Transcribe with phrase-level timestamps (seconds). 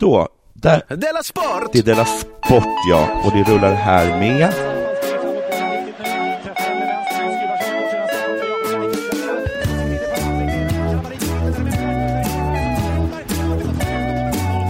[0.00, 0.82] Då, där.
[0.88, 1.72] Della Sport!
[1.72, 3.22] Det är Della Sport, ja.
[3.24, 4.54] Och det rullar här med.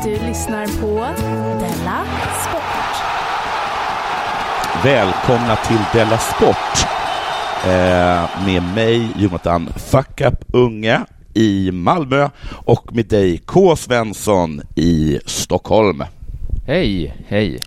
[0.04, 1.20] Du lyssnar på
[1.60, 2.04] Della
[2.48, 3.02] Sport.
[4.84, 6.88] Välkomna till Della Sport.
[7.64, 11.00] Eh, med mig, Jonathan Fuck Up Unge
[11.34, 13.76] i Malmö och med dig, K.
[13.76, 16.02] Svensson i Stockholm.
[16.66, 17.58] Hej, hej.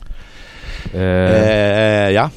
[0.93, 2.29] Eh, Eh, ja.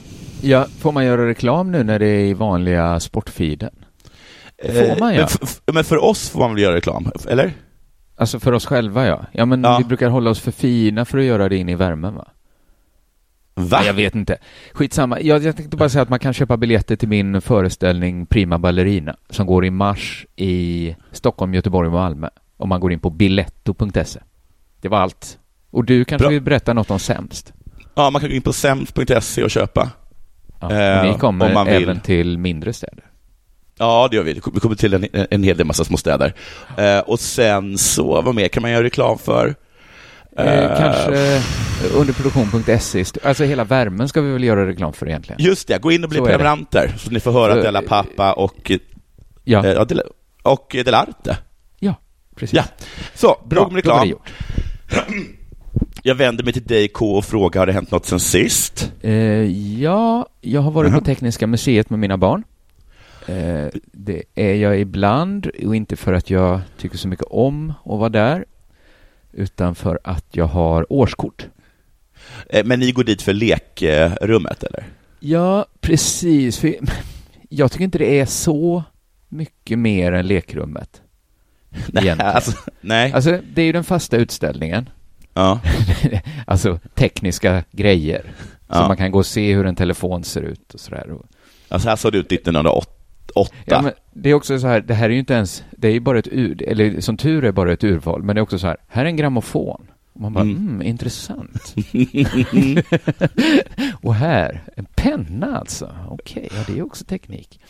[0.43, 3.71] ja, får man göra reklam nu när det är i vanliga sportfeeden?
[4.65, 5.29] Får man Eh, ja.
[5.31, 7.53] men, f- men för oss får man väl göra reklam, eller?
[8.19, 9.25] Alltså för oss själva ja.
[9.33, 9.79] Ja men Ja.
[9.79, 12.29] vi brukar hålla oss för fina för att göra det in i värmen va?
[13.59, 13.79] Va?
[13.79, 14.37] Nej, jag vet inte.
[14.73, 15.21] Skitsamma.
[15.21, 19.17] Jag, jag tänkte bara säga att man kan köpa biljetter till min föreställning Prima Ballerina
[19.31, 22.29] som går i mars i Stockholm, Göteborg och Malmö.
[22.57, 24.21] Om man går in på biletto.se.
[24.81, 25.39] Det var allt.
[25.71, 26.31] Och du kanske Bra.
[26.31, 27.53] vill berätta något om sämst?
[27.95, 29.91] Ja, man kan gå in på semt.se och köpa.
[30.61, 31.83] Ja, Eh, och ni om kommer man vill.
[31.83, 33.05] även till mindre städer.
[33.79, 34.33] Ja, det gör vi.
[34.55, 36.35] Vi kommer till en, en hel del massa små städer.
[36.79, 39.55] Eh, och sen så, vad mer kan man göra reklam för?
[40.39, 41.41] Eh, Eh, kanske
[41.95, 43.05] underproduktion.se.
[43.23, 45.43] Alltså hela värmen ska vi väl göra reklam för egentligen?
[45.43, 48.33] Just det, gå in och bli Så prenumeranter så ni får höra Eh, Della Pappa
[48.33, 48.73] och,
[49.45, 50.03] Ja, eh, ja, Della,
[50.43, 51.39] och Delarte.
[51.79, 51.95] ja
[52.37, 52.57] precis.
[52.57, 52.65] Ja,
[53.15, 54.13] så, Bra, med reklam.
[56.03, 58.93] Jag vänder mig till dig K och frågar, har det hänt något sen sist?
[59.01, 59.13] Eh,
[59.81, 60.99] ja, jag har varit Mhm.
[60.99, 62.45] på Tekniska museet med mina barn.
[63.27, 67.99] Eh, det är jag ibland, och inte för att jag tycker så mycket om att
[67.99, 68.45] vara där,
[69.37, 71.47] utan för att jag har årskort.
[72.51, 74.85] Eh, men ni går dit för lekrummet, eller?
[75.21, 76.59] Ja, precis.
[76.59, 76.75] För
[77.49, 78.85] jag tycker inte det är så
[79.29, 81.03] mycket mer än lekrummet.
[81.89, 82.21] Egentligen.
[82.21, 83.13] alltså, nej.
[83.13, 84.89] Alltså, det är ju den fasta utställningen.
[85.35, 85.61] ja.
[86.47, 88.23] alltså tekniska grejer.
[88.69, 88.89] Så Ja.
[88.89, 91.11] man kan gå och se hur en telefon ser ut och sådär.
[91.11, 91.27] Och-
[91.69, 92.29] Alltså, här såg det ut
[93.31, 93.55] 1908.
[93.65, 95.93] Ja, men det är också så här, det här är ju inte ens, det är
[95.93, 98.59] ju bara ett ur, eller som tur är bara ett urval, men det är också
[98.59, 99.87] så här, här är en grammofon.
[100.13, 100.57] Och man bara, Mm.
[100.69, 101.75] mm, intressant.
[104.03, 105.95] och här, en penna alltså.
[106.09, 107.61] Okej, ja det är också teknik.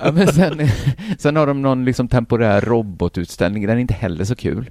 [0.00, 0.60] ja, men sen,
[1.18, 4.70] sen har de någon liksom temporär robotutställning, den är inte heller så kul.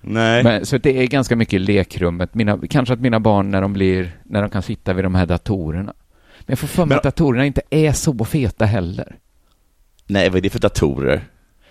[0.00, 0.44] nej.
[0.44, 2.34] Men, så det är ganska mycket lekrummet.
[2.34, 5.26] Mina, kanske att mina barn när de blir, när de kan sitta vid de här
[5.26, 5.94] datorerna.
[6.46, 9.16] Men jag får för mig att datorerna inte är så feta heller.
[10.06, 11.24] nej, vad är det för datorer?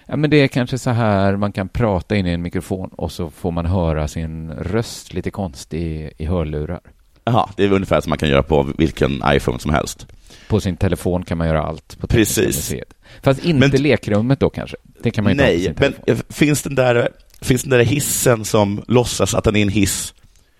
[0.08, 3.12] Ja, men det är kanske så här man kan prata in i en mikrofon och
[3.12, 6.80] så får man höra sin röst lite konstig i, hörlurar.
[7.24, 10.08] Jaha, det är ungefär som man kan göra på vilken iPhone som helst.
[10.47, 12.74] På sin telefon kan man göra allt på Precis.
[13.22, 14.78] Fast inte Men- lekrummet då kanske.
[15.02, 17.09] Det kan man inte Nej, men eh, finns den, där,
[17.42, 20.13] finns den där hissen som låtsas att den är en hiss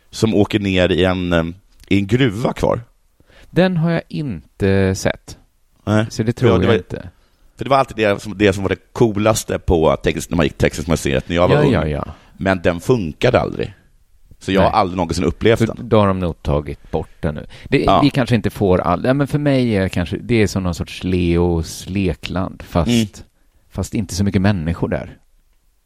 [0.10, 1.44] som åker ner i en, eh,
[1.88, 2.80] i en gruva kvar?
[3.56, 5.38] Den har jag inte sett.
[5.86, 6.06] Nej.
[6.10, 7.10] Så det tror Ja, det jag var- inte.
[7.58, 10.46] För det var alltid det som, det som var det coolaste på teknisk, när man
[10.46, 11.72] gick Tekniska museet när jag var Ja, ung.
[11.72, 12.06] ja, ja.
[12.38, 13.74] Men den funkade aldrig.
[14.40, 14.70] Så jag Nej.
[14.72, 15.90] har aldrig någonsin upplevt För den.
[15.90, 17.46] då har de nog tagit bort den nu.
[17.70, 18.02] Det, Ja.
[18.04, 19.06] Vi kanske inte får all...
[19.06, 20.18] Ja, men för mig är kanske...
[20.18, 23.08] Det är som någon sorts Leos lekland, fast, Mm.
[23.70, 25.18] fast inte så mycket människor där.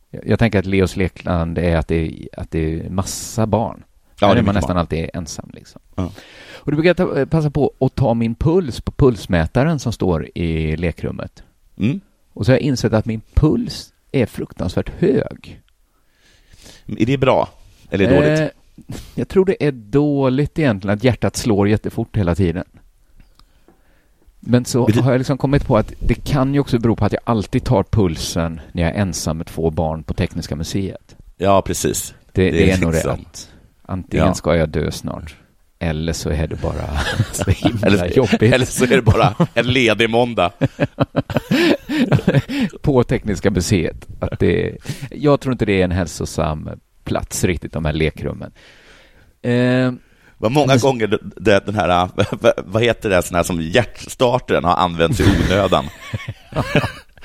[0.10, 3.84] Jag, jag tänker att Leos lekland är att det är, att det är massa barn.
[4.22, 4.78] Ja, Där det är är man nästan barn.
[4.78, 5.82] alltid ensam liksom.
[5.96, 6.12] Ja.
[6.54, 10.28] Och då brukar jag ta, passa på att ta min puls på pulsmätaren som står
[10.38, 11.44] i lekrummet.
[11.78, 12.00] Mm.
[12.34, 15.62] Och så har jag insett att min puls är fruktansvärt hög.
[16.86, 17.50] Är det bra?
[17.90, 18.40] Eller är det dåligt?
[18.40, 22.64] Eh, jag tror det är dåligt egentligen att hjärtat slår jättefort hela tiden.
[24.40, 27.06] Men så det- har jag liksom kommit på att det kan ju också bero på
[27.06, 31.16] att jag alltid tar pulsen när jag är ensam med två barn på Tekniska museet.
[31.38, 32.14] Ja, precis.
[32.32, 33.50] Det, det, är, nog det liksom- att
[33.90, 34.34] antingen Ja.
[34.34, 35.36] ska jag dö snart
[35.82, 36.90] eller så är det bara
[37.32, 40.52] så himla Eller, jobbigt eller så är det bara en ledig måndag.
[42.82, 44.08] på Tekniska museet.
[44.20, 44.78] Att det,
[45.12, 46.70] jag tror inte det är en hälsosam
[47.04, 48.52] plats riktigt, de här lekrummen.
[49.42, 49.92] Eh,
[50.38, 51.20] Vad många Men- gånger
[51.62, 52.10] den här,
[52.66, 55.86] vad heter det, sån här som hjärtstartaren har använts i onödan.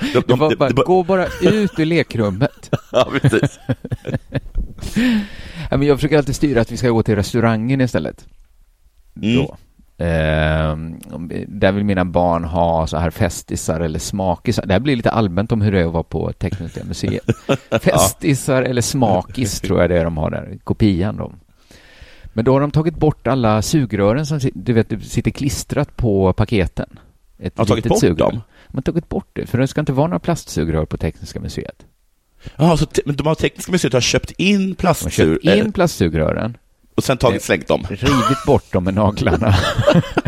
[0.00, 2.70] De, det var de, bara, det- gå bara ut ur lekrummet.
[2.92, 3.58] Ja, precis.
[5.70, 8.26] Ja, men jag försöker alltid styra att vi ska gå till restaurangen istället.
[9.22, 9.36] Mm.
[9.36, 9.56] Då.
[10.04, 10.98] Ehm,
[11.48, 14.66] där vill mina barn ha så här festisar eller smakisar.
[14.66, 17.24] Det här blir lite allmänt om hur det är att vara på Tekniska museet.
[17.82, 21.32] Festisar eller smakis tror jag det är de har där, kopian då.
[22.32, 26.98] Men då har de tagit bort alla sugrören som du vet, sitter klistrat på paketen.
[27.38, 28.30] Ett Har de tagit litet bort sugrör.
[28.30, 28.40] dem?
[28.74, 31.86] De har tagit bort det, för det ska inte vara några plastsugrör på Tekniska museet.
[32.56, 36.56] Ja, så men de har Tekniska museet har köpt in De har köpt in plastsugrören,
[36.94, 37.86] och sen tagit slängt dem.
[37.88, 39.54] rivit bort dem med naglarna.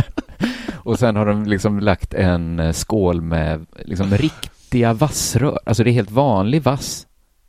[0.77, 5.59] och sen har de liksom lagt en eh, skål med liksom riktiga vassrör.
[5.67, 7.07] Alltså det är helt vanlig vass.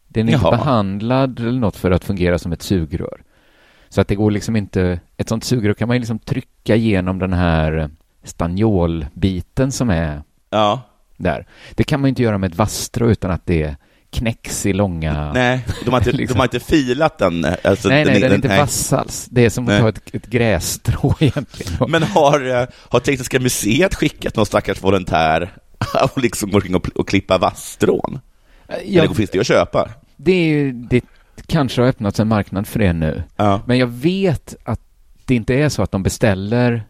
[0.07, 0.57] Den är inte Jaha.
[0.57, 3.21] behandlad eller något för att fungera som ett sugrör.
[3.89, 7.19] Så att det går liksom inte, ett sånt sugrör kan man ju liksom trycka igenom
[7.19, 7.89] den här
[8.23, 10.81] stanniolbiten som är Ja,
[11.17, 11.47] där.
[11.75, 13.75] Det kan man ju inte göra med ett vasstrå utan att det
[14.09, 15.33] knäcks i långa...
[15.33, 16.35] nej, de har inte, Liksom.
[16.35, 17.45] de har inte filat den.
[17.63, 18.59] Alltså, nej, nej, den är inte nej.
[18.59, 19.27] vass alls.
[19.31, 19.81] Det är som att Nej.
[19.81, 21.91] ta ett, ett grässtrå egentligen.
[21.91, 25.53] Men har, eh, har Tekniska museet skickat någon stackars volontär
[26.13, 28.19] och liksom går och, och klippa vasstrån?
[28.85, 29.89] Ja, Eller finns det att köpa?
[30.17, 31.01] det är det
[31.47, 33.23] kanske har öppnats en marknad för det nu.
[33.35, 33.61] Ja.
[33.65, 34.79] Men jag vet att
[35.25, 36.86] det inte är så att de beställer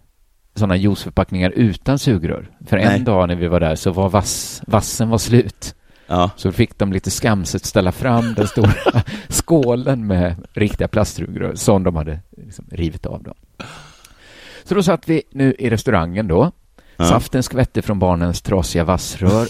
[0.58, 2.50] sådana juiceförpackningar utan sugrör.
[2.68, 3.00] För en Nej.
[3.00, 5.76] dag när vi var där så var vass, vassen var slut.
[6.08, 6.30] Ja.
[6.36, 8.74] Så fick de lite skamset ställa fram den stora
[9.30, 13.24] skålen med riktiga plastsugrör som de hade liksom rivit av.
[13.24, 13.34] Då.
[14.64, 16.52] Så då satt vi nu i restaurangen då.
[16.98, 17.06] Ja.
[17.06, 19.48] Saften skvätte från barnens trasiga vassrör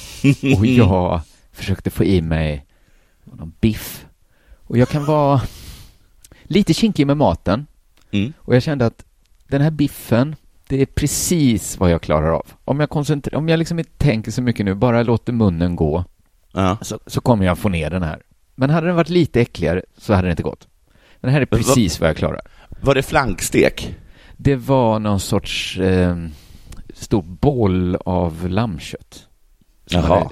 [0.60, 1.22] och jag
[1.52, 2.66] försökte få i mig
[3.24, 4.06] någon biff.
[4.58, 5.42] Och jag kan vara
[6.44, 7.68] lite kinkig med maten
[8.12, 8.34] Mm.
[8.40, 9.06] och jag kände att
[9.48, 10.36] den här biffen,
[10.70, 12.48] det är precis vad jag klarar av.
[12.66, 16.06] Om jag, koncentrerar, om jag liksom inte tänker så mycket nu, bara låter munnen gå,
[16.54, 16.78] Ja.
[16.82, 18.22] så, så kommer jag få ner den här.
[18.56, 20.68] Men hade den varit lite äckligare så hade det inte gått.
[21.22, 22.42] Det här är precis vad jag klarar.
[22.82, 23.96] Var det flankstek?
[24.38, 26.18] Det var någon sorts eh,
[26.94, 29.28] stor boll av lammkött.
[29.90, 30.02] Jaha.
[30.02, 30.30] hade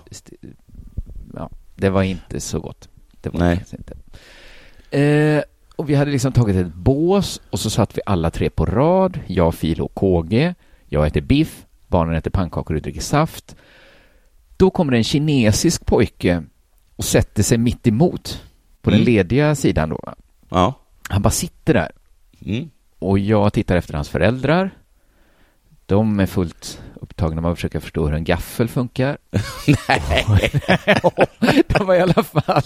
[1.33, 2.89] Ja, det var inte så gott.
[3.21, 3.63] Det var Nej.
[3.71, 3.93] inte.
[4.97, 5.43] Eh,
[5.75, 9.19] och vi hade liksom tagit ett bås och så satt vi alla tre på rad.
[9.27, 10.53] Jag, Filo och KG.
[10.85, 11.65] Jag äter biff.
[11.87, 13.55] Barnen äter pannkakor och dricker saft.
[14.57, 16.43] Då kommer en kinesisk pojke
[16.95, 18.43] och sätter sig mitt emot
[18.81, 19.05] på den Mm.
[19.13, 19.99] lediga sidan då.
[20.49, 20.73] Ja.
[21.09, 21.91] Han bara sitter där
[22.45, 22.69] Mm.
[22.99, 24.69] och jag tittar efter hans föräldrar.
[25.85, 29.17] De är fullt upptagna med att försöka förstå hur en gaffel funkar.
[29.87, 30.51] Nej.
[31.67, 32.63] De var i alla fall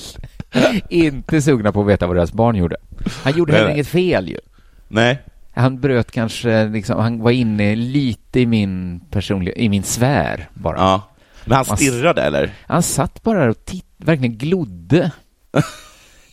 [0.89, 2.75] inte sugna på att veta vad deras barn gjorde.
[3.23, 4.37] Han gjorde heller inget fel ju.
[4.87, 5.19] Nej.
[5.53, 10.77] Han bröt kanske, liksom, han var inne lite i min personliga, i min sfär bara.
[10.77, 11.01] Ja.
[11.45, 12.51] Men han stirrade eller?
[12.67, 15.11] Han satt bara där och titt, verkligen glodde.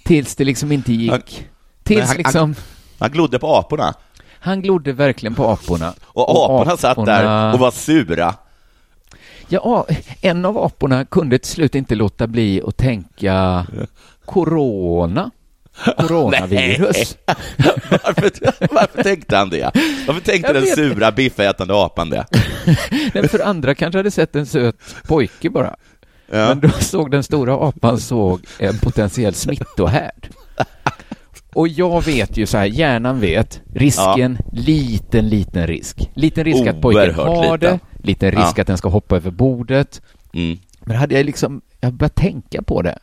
[0.05, 1.47] Tills det liksom inte Han- gick.
[1.83, 2.55] Tills han- han- liksom,
[2.99, 3.95] Han glodde på aporna.
[4.41, 5.93] han glodde verkligen på aporna.
[6.05, 8.35] Och aporna satt där aporna- och var sura.
[9.49, 9.87] Ja,
[10.21, 13.67] en av aporna kunde till slut inte låta bli att tänka
[14.25, 15.31] corona.
[15.97, 17.17] Coronavirus.
[17.91, 18.31] varför,
[18.75, 19.71] varför tänkte han det?
[20.07, 22.27] Varför tänkte den sura biffätande apan det?
[23.15, 24.77] Nej, för andra kanske hade sett en söt
[25.09, 25.77] pojke bara.
[26.31, 26.49] Ja.
[26.49, 30.29] Men då såg den stora apan såg en potentiell smittohärd.
[31.55, 36.11] Och jag vet ju så här, hjärnan vet, risken, liten, liten risk.
[36.15, 37.61] Liten risk att pojken Oerhört har liten.
[37.61, 38.61] det, liten risk Ja.
[38.61, 40.03] att den ska hoppa över bordet.
[40.33, 40.59] Mm.
[40.81, 42.99] Men hade jag liksom, jag började tänka på det.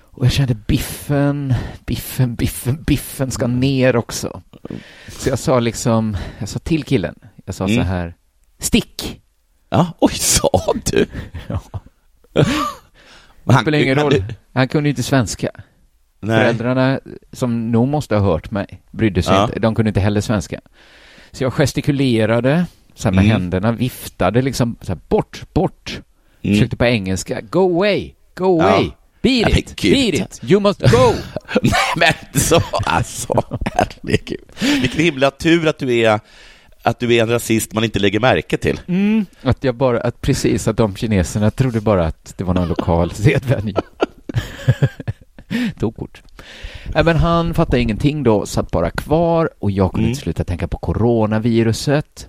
[0.00, 1.54] Och jag kände biffen,
[1.86, 4.42] biffen, biffen, biffen ska ner också.
[5.08, 7.14] Så jag sa liksom, jag sa till killen,
[7.44, 7.76] jag sa Mm.
[7.76, 8.14] så här,
[8.58, 9.20] stick!
[9.70, 10.50] Ja, oj, sa
[10.84, 11.06] du?
[11.48, 11.60] Ja.
[13.44, 14.10] Det spelar ingen roll.
[14.12, 15.50] du- Han kunde ju inte svenska.
[16.20, 16.38] Nej.
[16.38, 17.00] Föräldrarna,
[17.32, 19.44] som nog måste ha hört mig, brydde sig Ja.
[19.44, 19.58] inte.
[19.60, 20.60] De kunde inte heller svenska.
[21.32, 23.32] Så jag gestikulerade, så här med Mm.
[23.32, 26.00] händerna, viftade liksom, så här, bort, bort.
[26.42, 26.56] Mm.
[26.56, 28.68] Försökte på engelska, go away, go Ja.
[28.70, 28.90] away.
[29.22, 29.92] Beat Ja, it, gud.
[29.92, 31.12] beat it, you must go.
[31.62, 34.40] Nej, men så, alltså, herregud.
[34.80, 36.20] Vilken himla tur att du är
[36.84, 38.80] att du är en rasist man inte lägger märke till.
[38.88, 39.26] Mm.
[39.42, 43.10] Att jag bara, att precis, att de kineserna trodde bara att det var någon lokal
[43.14, 43.82] sedvänja.
[45.78, 46.22] Tog kort.
[47.04, 50.10] Men han fattade ingenting då, satt bara kvar och jag kunde Mm.
[50.10, 52.28] inte sluta tänka på coronaviruset.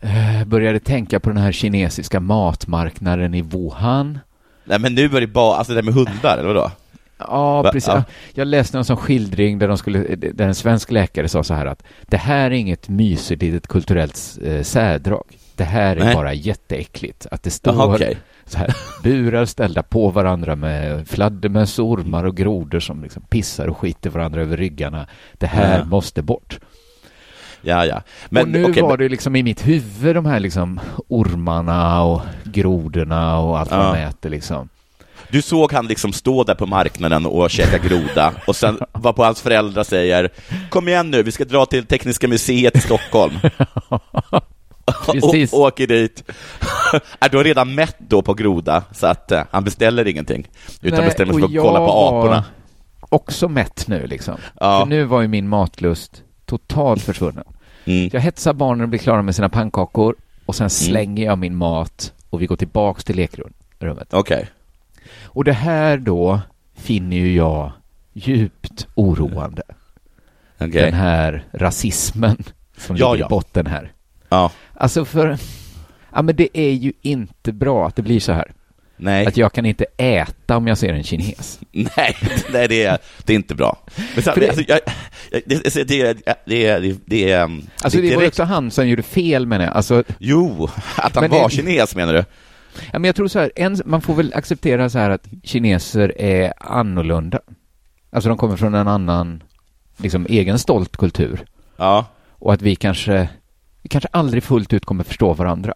[0.00, 4.18] Eh, började tänka på den här kinesiska matmarknaden i Wuhan.
[4.64, 6.70] Nej, men nu är det bara, alltså det med hundar, eller vadå?
[7.18, 7.88] Ja, precis.
[7.88, 8.04] Ja.
[8.34, 11.66] Jag läste en sån skildring där, de skulle, där en svensk läkare sa så här
[11.66, 15.24] att det här är inget mysigt litet kulturellt eh, särdrag.
[15.56, 16.14] Det här är Nej.
[16.14, 17.26] bara jätteäckligt.
[17.30, 18.16] Att det står Jaha, okej.
[18.46, 23.76] så här, burar ställda på varandra med fladdermöss, ormar och grodor som liksom pissar och
[23.78, 25.06] skiter varandra över ryggarna.
[25.38, 25.84] Det här Ja.
[25.84, 26.58] måste bort.
[27.62, 28.02] Ja, ja.
[28.40, 32.22] och nu okej, var men- det liksom i mitt huvud de här liksom ormarna och
[32.44, 33.96] grodorna och allt vad Ja.
[33.96, 34.68] äter liksom.
[35.30, 39.24] Du såg han liksom stå där på marknaden och käka groda och sen var på
[39.24, 40.28] hans föräldrar säger
[40.70, 43.34] Kom igen nu, vi ska dra till Tekniska museet i Stockholm.
[45.12, 45.52] Precis.
[45.52, 46.24] och åker dit.
[47.20, 50.48] är du redan mätt då på groda, så att uh, han beställer ingenting,
[50.82, 52.44] utan Nej, bestämmer sig för att kolla på aporna.
[53.08, 54.34] också mätt nu liksom.
[54.60, 54.84] Ja.
[54.88, 57.44] Nu var ju min matlust totalt försvunnen.
[57.84, 58.10] Mm.
[58.12, 60.14] Jag hetsar barnen att bli klara med sina pannkakor
[60.46, 64.14] och sen slänger jag min mat och vi går tillbaks till lekrummet.
[64.14, 64.48] Okej.
[65.22, 66.40] Och det här då
[66.74, 67.72] finner ju jag
[68.12, 69.62] djupt oroande.
[70.58, 70.70] Okej.
[70.70, 72.36] Den här rasismen
[72.76, 73.26] som Ja, ligger ja.
[73.26, 73.92] i botten här.
[74.28, 74.50] Ja.
[74.74, 75.38] Alltså för,
[76.12, 78.52] ja men det är ju inte bra att det blir så här.
[79.02, 79.26] Nej.
[79.26, 81.60] Att jag kan inte äta om jag ser en kines.
[81.72, 82.16] Nej,
[82.52, 83.78] nej det, är, det är inte bra.
[84.14, 84.80] Men För det- alltså, jag,
[85.30, 86.12] det, det, det,
[86.46, 87.40] det, det, det är...
[87.42, 89.74] Alltså det, var ju direkt- också han som gjorde fel menar jag.
[89.76, 92.24] Alltså, Jo, att han var det- kines menar du?
[92.92, 96.20] ja, men jag tror så här, en, man får väl acceptera så här att kineser
[96.20, 97.40] är annorlunda.
[98.12, 99.42] Alltså de kommer från en annan,
[99.96, 101.44] liksom egen stolt kultur.
[101.76, 102.06] Ja.
[102.30, 103.28] Och att vi kanske,
[103.82, 105.74] vi kanske aldrig fullt ut kommer förstå varandra.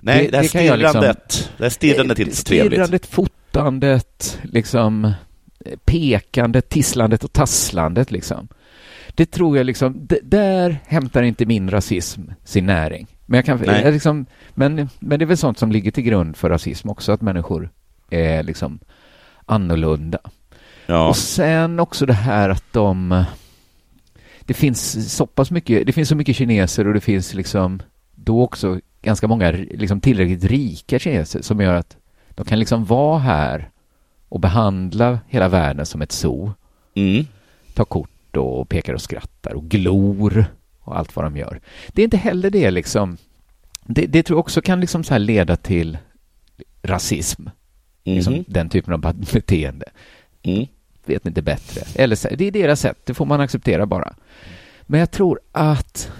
[0.00, 2.72] Nej, Det- det, här det liksom- stirrandet, det här stirrandet är inte så trevligt.
[2.72, 5.12] Stirrandet, fotandet, liksom eh,
[5.84, 8.48] pekandet, tisslandet och tasslandet liksom.
[9.14, 13.06] Det tror jag liksom, där hämtar inte min rasism sin näring.
[13.26, 16.36] Men, jag kan, jag liksom, men, men det är väl sånt som ligger till grund
[16.36, 17.70] för rasism också, att människor
[18.10, 18.78] är liksom
[19.46, 20.18] annorlunda.
[20.86, 21.08] Ja.
[21.08, 23.24] Och sen också det här att de...
[24.40, 27.82] Det finns så pass mycket, det finns så mycket kineser och det finns liksom
[28.26, 31.96] då också ganska många liksom tillräckligt rika kineser som gör att
[32.30, 33.70] de kan liksom vara här
[34.28, 36.52] och behandla hela världen som ett zoo.
[36.94, 37.24] Mm.
[37.74, 40.44] Ta kort och pekar och skrattar och glor
[40.80, 41.60] och allt vad de gör.
[41.88, 43.16] Det är inte heller det liksom.
[43.84, 45.98] Det, det tror jag också kan liksom så leda till
[46.82, 47.46] rasism.
[48.04, 48.44] Liksom Mhm.
[48.48, 49.00] den typen av
[49.32, 49.86] beteende
[50.42, 50.66] Mm.
[51.04, 51.82] vet inte bättre.
[52.02, 54.14] Eller så- det är deras sätt, det får man acceptera bara.
[54.82, 56.12] Men jag tror att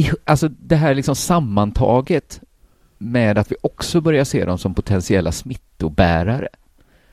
[0.00, 2.40] i, alltså det här liksom sammantaget
[2.98, 6.48] med att vi också börjar se dem som potentiella smittobärare.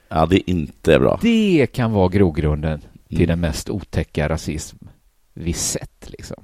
[0.09, 1.19] Ja, det är inte bra.
[1.21, 3.27] Det kan vara grogrunden till Mm.
[3.27, 4.77] den mest otäcka rasism
[5.33, 6.43] vi sett liksom.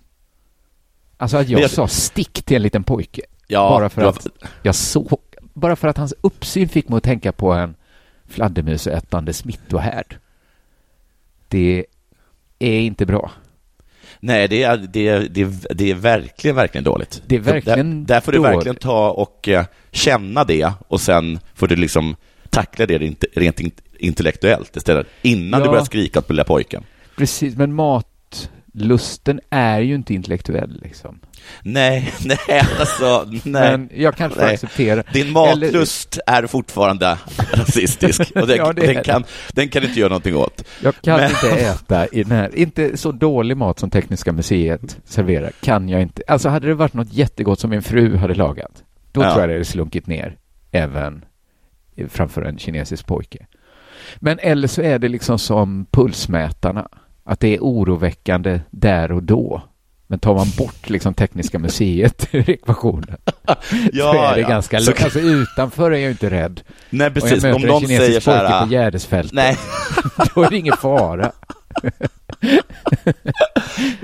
[1.17, 3.21] Alltså att jag, jag- sa stick till en liten pojke.
[3.47, 4.27] Ja, bara för att
[4.61, 5.19] jag såg,
[5.53, 7.75] bara för att hans uppsyn fick mig att tänka på en
[8.25, 10.17] fladdermusätande smittohärd.
[11.47, 11.85] Det
[12.59, 13.31] är inte bra.
[14.25, 17.21] Nej, det är, det, är, det, är, det är verkligen, verkligen dåligt.
[17.27, 18.55] Det är verkligen där, där får du dåligt.
[18.55, 22.15] verkligen ta och eh, känna det och sen får du liksom
[22.49, 25.65] tackla det rent, rent in- intellektuellt istället, innan Ja.
[25.65, 26.83] du börjar skrika åt lilla pojken.
[27.17, 31.19] Precis, men matlusten är ju inte intellektuell liksom.
[31.63, 33.41] Nej, nej, alltså, nej.
[33.77, 34.53] Men jag kanske Nej.
[34.53, 35.03] acceptera.
[35.13, 37.17] Din matlust är fortfarande
[37.53, 39.23] rasistisk och den, Ja, är den, kan,
[39.53, 40.63] den kan inte göra någonting åt.
[40.83, 44.97] Jag kan Men- inte äta i den här, inte så dålig mat som Tekniska museet
[45.05, 46.21] serverar, kan jag inte.
[46.27, 49.29] Alltså hade det varit något jättegott som min fru hade lagat, då Ja.
[49.29, 50.37] tror jag det hade slunkit ner,
[50.71, 51.25] även
[52.09, 53.45] framför en kinesisk pojke.
[54.17, 56.87] Men eller så är det liksom som pulsmätarna,
[57.23, 59.61] att det är oroväckande där och då.
[60.13, 63.17] Men tar man bort liksom Tekniska museet ur ekvationen,
[63.93, 65.03] så är det ganska Så- lugnt.
[65.03, 66.61] Alltså utanför är jag inte rädd.
[66.89, 67.43] Nej, Och jag precis.
[67.43, 68.65] möter Om en kinesisk säger pojke här...
[68.65, 69.57] på Gärdesfältet, Nej,
[70.35, 71.31] då är det ingen fara.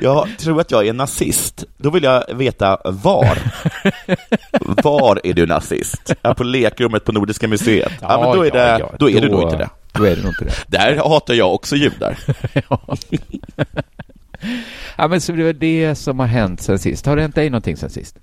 [0.02, 1.64] jag tror att jag är nazist.
[1.78, 3.38] Då vill jag veta var.
[4.84, 6.14] Var är du nazist?
[6.22, 7.92] Ja, på lekrummet på Nordiska museet.
[8.02, 9.70] Ja, men då är, det, ja, då är du nog inte det.
[9.92, 10.54] Då är det nog inte det.
[10.78, 12.18] Där hatar jag också judar.
[14.98, 15.08] Ja.
[15.08, 17.06] men så det var det som har hänt sen sist.
[17.06, 18.20] Har det hänt dig någonting sen sist?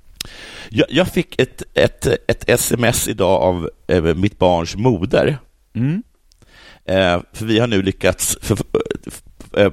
[0.69, 5.39] Jag, jag fick ett, ett, ett sms idag av eh, mitt barns moder.
[5.75, 6.03] Mm.
[6.85, 8.39] Eh, för vi har nu lyckats...
[8.41, 8.83] För, för,
[9.57, 9.73] eh,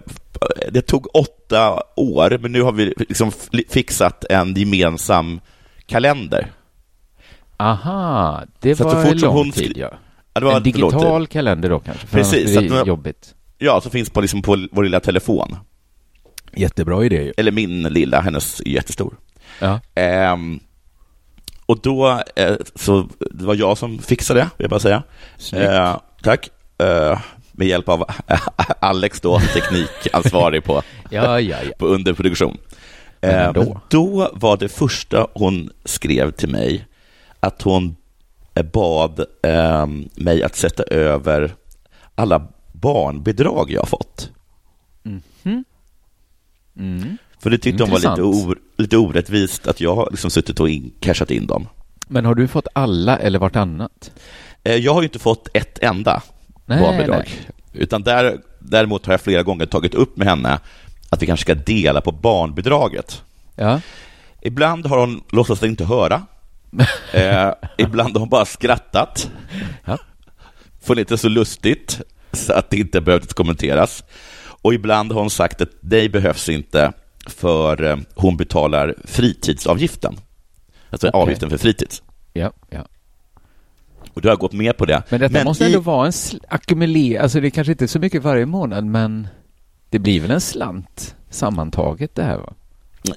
[0.72, 3.32] det tog åtta år, men nu har vi liksom
[3.70, 5.40] fixat en gemensam
[5.86, 6.52] kalender.
[7.58, 9.94] Aha, det Så så var fort som lång hon tid, ja.
[10.34, 12.08] Ja, det var En digital kalender då kanske?
[12.08, 13.36] För Precis, så att- jobbigt.
[13.58, 15.56] Ja, så finns på, liksom på vår lilla telefon.
[16.56, 17.34] Jättebra idé ju.
[17.38, 19.18] Eller min lilla, hennes är jättestor.
[19.60, 19.80] Ja.
[19.96, 20.60] Ehm,
[21.66, 25.04] och då, eh, så det var jag som fixade det, vill jag bara säga.
[25.54, 26.50] Eh, tack.
[26.78, 27.20] Eh,
[27.52, 28.06] med hjälp av
[28.80, 31.72] Alex då, teknikansvarig på, Ja, ja, ja.
[31.80, 32.58] på underproduktion.
[33.22, 33.64] Eh, ändå.
[33.64, 36.88] men då var det första hon skrev till mig
[37.40, 37.96] att hon
[38.56, 41.54] eh, bad eh, mig att sätta över
[42.16, 44.32] alla barnbidrag jag fått.
[45.04, 45.66] Mhm.
[46.78, 47.18] Mm.
[47.40, 48.46] För det tyckte hon var lite, Intressant.
[48.48, 51.68] or, lite orättvist att jag har liksom suttit och in, cashat in dem.
[52.08, 54.12] Men har du fått alla eller vartannat?
[54.64, 56.22] Eh, Jag har ju inte fått ett enda
[56.66, 57.18] Nej, barnbidrag.
[57.26, 57.50] nej.
[57.74, 60.60] Utan där, däremot har jag flera gånger tagit upp med henne
[61.10, 63.24] att vi kanske ska dela på barnbidraget.
[63.56, 63.82] Ja.
[64.42, 66.22] Ibland har hon låtsats inte höra.
[67.14, 69.30] Eh, ibland har hon bara skrattat.
[69.86, 69.98] Ja.
[70.82, 72.02] Funnit inte så lustigt
[72.32, 74.04] så att det inte behövt kommenteras.
[74.64, 76.92] Och ibland har hon sagt att det behövs inte
[77.28, 80.16] för eh, hon betalar fritidsavgiften.
[80.90, 81.22] Alltså Okej.
[81.22, 82.04] avgiften för fritids.
[82.34, 82.86] Ja, ja.
[84.14, 85.04] Och du har gått med på det.
[85.10, 87.88] Men detta måste i- ändå vara en sl- ackumulering, alltså det är kanske inte är
[87.88, 89.28] så mycket varje månad, men
[89.90, 92.54] det blir väl en slant sammantaget det här va?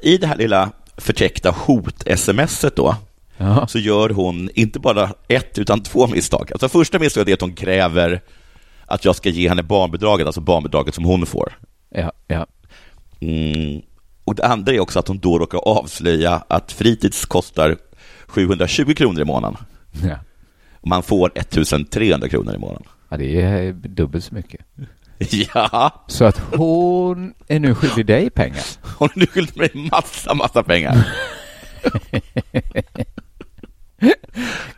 [0.02, 2.96] I det här lilla förtäckta hot-smset då,
[3.38, 6.52] Ja, så gör hon inte bara ett utan två misstag.
[6.52, 8.20] Alltså första misstaget är att hon kräver
[8.86, 11.58] att jag ska ge henne barnbidraget, alltså barnbidraget som hon får.
[11.90, 12.46] ja, ja.
[13.20, 13.82] Mm.
[14.24, 17.76] Och det andra är också att hon då råkar avslöja att fritids kostar
[18.26, 19.56] 720 kronor i månaden.
[20.04, 20.16] ja.
[20.86, 22.82] Man får 1300 kronor i månaden.
[23.08, 24.60] ja det är dubbelt så mycket.
[25.54, 28.64] Ja, Så att hon är nu skyldig dig pengar.
[28.98, 31.06] hon är nu skyldig mig massa, massa pengar.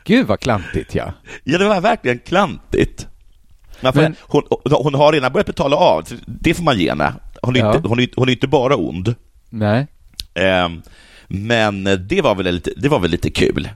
[0.04, 1.12] Gud vad klantigt ja.
[1.44, 3.06] Ja, det var verkligen klantigt.
[3.82, 7.12] Men, hon, hon har redan börjat betala av, det får man ge henne.
[7.42, 7.76] Hon är, Ja.
[7.76, 9.14] inte, hon är, hon är inte bara ond.
[9.50, 9.86] Nej.
[10.34, 10.82] Ehm,
[11.28, 13.68] men det var, väl lite, det var väl lite kul,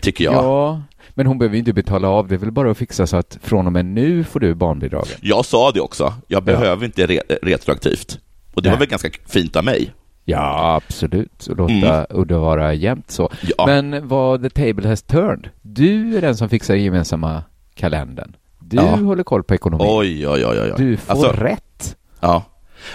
[0.00, 0.34] tycker jag.
[0.34, 2.28] Ja, men hon behöver ju inte betala av.
[2.28, 5.16] Det är väl bara att fixa så att från och med nu får du barnbidragen.
[5.20, 8.18] Jag sa det också, jag behöver inte re, retroaktivt.
[8.54, 8.76] Och det Nej.
[8.76, 9.92] var väl ganska fint av mig.
[10.24, 11.46] Ja, absolut.
[11.46, 12.06] Och låta Mm.
[12.10, 13.30] udda vara jämnt så.
[13.58, 13.66] Ja.
[13.66, 15.48] Men vad the table has turned.
[15.62, 17.42] Du är den som fixar gemensamma
[17.74, 18.36] kalendern.
[18.70, 18.82] Du Ja.
[18.96, 19.86] håller koll på ekonomin.
[19.90, 20.72] Oj, oj, oj, oj.
[20.76, 21.96] Du får Alltså, rätt.
[22.20, 22.44] Ja.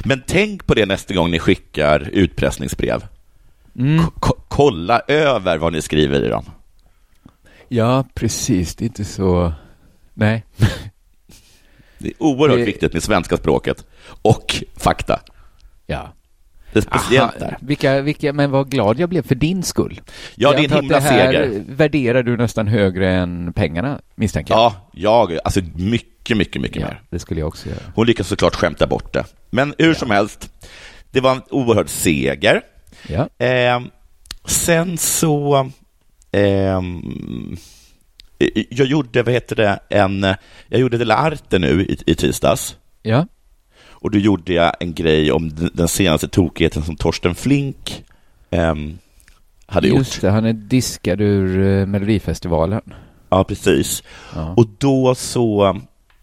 [0.05, 3.05] Men tänk på det nästa gång ni skickar utpressningsbrev.
[3.79, 4.05] Mm.
[4.19, 6.45] Ko- kolla över vad ni skriver i dem.
[7.67, 8.75] Ja, precis.
[8.75, 9.53] Det är inte så...
[10.13, 10.45] Nej.
[11.97, 13.85] Det är oerhört Det- viktigt med svenska språket
[14.21, 15.19] och fakta.
[15.85, 16.13] Ja.
[16.73, 17.57] Det är speciellt Aha, där.
[17.61, 20.01] vilka, vilka, men vad glad jag blev för din skull.
[20.05, 21.63] Ja, Jag det är en himla seger.
[21.67, 24.59] värderar du nästan högre än pengarna, misstänker jag.
[24.59, 27.01] Ja, jag, alltså mycket, mycket, mycket Ja, mer.
[27.09, 27.79] det skulle jag också göra.
[27.95, 29.25] Hon lyckas såklart skämta bort det.
[29.49, 30.51] Men hur som helst,
[31.11, 32.61] det var en oerhörd seger.
[33.07, 33.29] Ja.
[33.37, 33.89] Ehm,
[34.45, 35.69] sen så...
[36.31, 37.57] ehm,
[38.69, 40.23] jag gjorde, vad heter det, en...
[40.69, 42.77] Jag gjorde Dela Arte nu i, i tisdags.
[43.01, 43.27] Ja.
[44.03, 48.03] Och då gjorde jag en grej om den, senaste tokigheten som Torsten Flink
[48.49, 48.97] ehm,
[49.65, 50.21] hade Just gjort.
[50.21, 52.81] det, han är diskad ur eh, Melodifestivalen.
[53.29, 54.03] Ja, precis.
[54.35, 54.53] Ja.
[54.57, 55.77] Och då så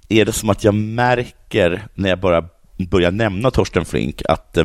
[0.09, 2.45] är det som att jag märker när jag bara
[2.91, 4.65] börjar nämna Torsten Flink att, eh,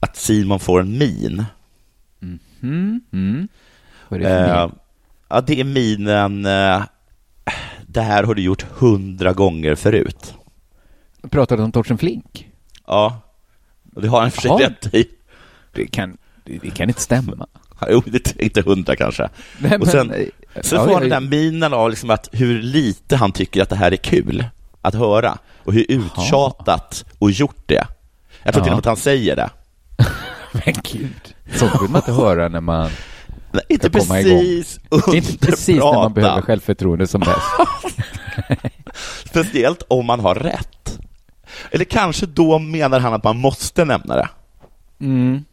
[0.00, 1.44] att Simon får en min.
[2.62, 3.00] Mm.
[3.12, 3.48] Mm.
[4.08, 4.74] Vad är det för Eh, min?
[5.28, 6.82] ja, det är minen eh,
[7.86, 10.34] det här har du gjort hundra gånger förut.
[11.30, 12.48] Pratade om Torsten Flink?
[12.86, 13.20] Ja,
[13.94, 15.08] och det har han för sig rätt i.
[15.74, 17.46] Det kan, det, kan inte stämma.
[17.90, 19.28] Jo, det är inte hundra kanske.
[19.58, 20.12] Nej, Och sen-
[20.60, 23.68] Så ja, får han den där minen av liksom att hur lite han tycker att
[23.68, 24.44] det här är kul
[24.82, 27.86] att höra och hur uttjatat och gjort det.
[28.42, 28.72] Jag tror till och Ja.
[28.72, 29.50] med att han säger det.
[30.52, 32.90] Men gud, sånt vill man inte höra när man...
[33.52, 38.62] Nej, inte precis är inte precis när man behöver självförtroende som bäst.
[39.24, 40.98] Speciellt om man har rätt.
[41.70, 44.28] Eller kanske då menar han att man måste nämna det.
[45.00, 45.44] Mm.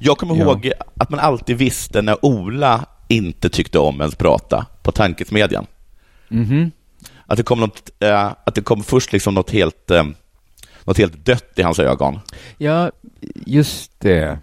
[0.00, 0.42] Jag kommer Ja.
[0.42, 5.66] ihåg att man alltid visste när Ola inte tyckte om ens prata på Tankesmedjan.
[6.28, 6.70] Mhm.
[7.26, 10.04] Att det kom, något, eh, att det kom först liksom något helt, eh,
[10.84, 12.18] något helt dött i hans ögon.
[12.58, 12.90] Ja,
[13.46, 14.38] just det.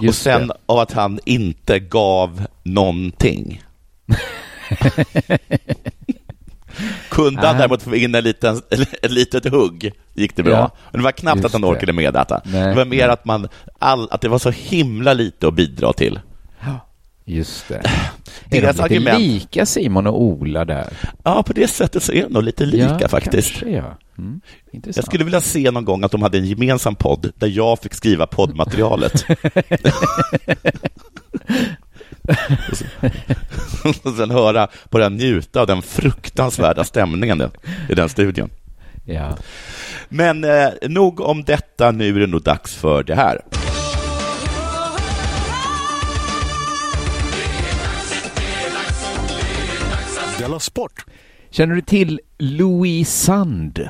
[0.00, 0.54] Just och sen det.
[0.66, 3.62] av att han inte gav någonting.
[7.08, 8.62] Kunde han däremot få in en liten,
[9.02, 10.52] ett litet hugg gick det bra.
[10.52, 11.66] Ja, Men det var knappt just att han det.
[11.68, 12.40] orkade med detta.
[12.44, 15.92] Nej, det var mer att, man, all, att det var så himla lite att bidra
[15.92, 16.20] till.
[17.26, 17.74] Just det.
[18.50, 20.86] Är Deras de lite argument- lika Simon och Ola där?
[21.22, 23.50] Ja, på det sättet så är de nog lite lika ja, faktiskt.
[23.50, 23.98] Kanske, ja.
[24.18, 24.40] Mm.
[24.94, 27.94] Jag skulle vilja se någon gång att de hade en gemensam podd där jag fick
[27.94, 29.24] skriva poddmaterialet.
[34.04, 38.50] och sen höra på den njuta av den fruktansvärda stämningen i- i den studion.
[39.04, 39.36] Ja.
[40.08, 43.40] Men eh, nog om detta, nu är det nog dags för det här.
[50.38, 51.04] Della Sport!
[51.50, 53.88] Känner du till Louis Sand?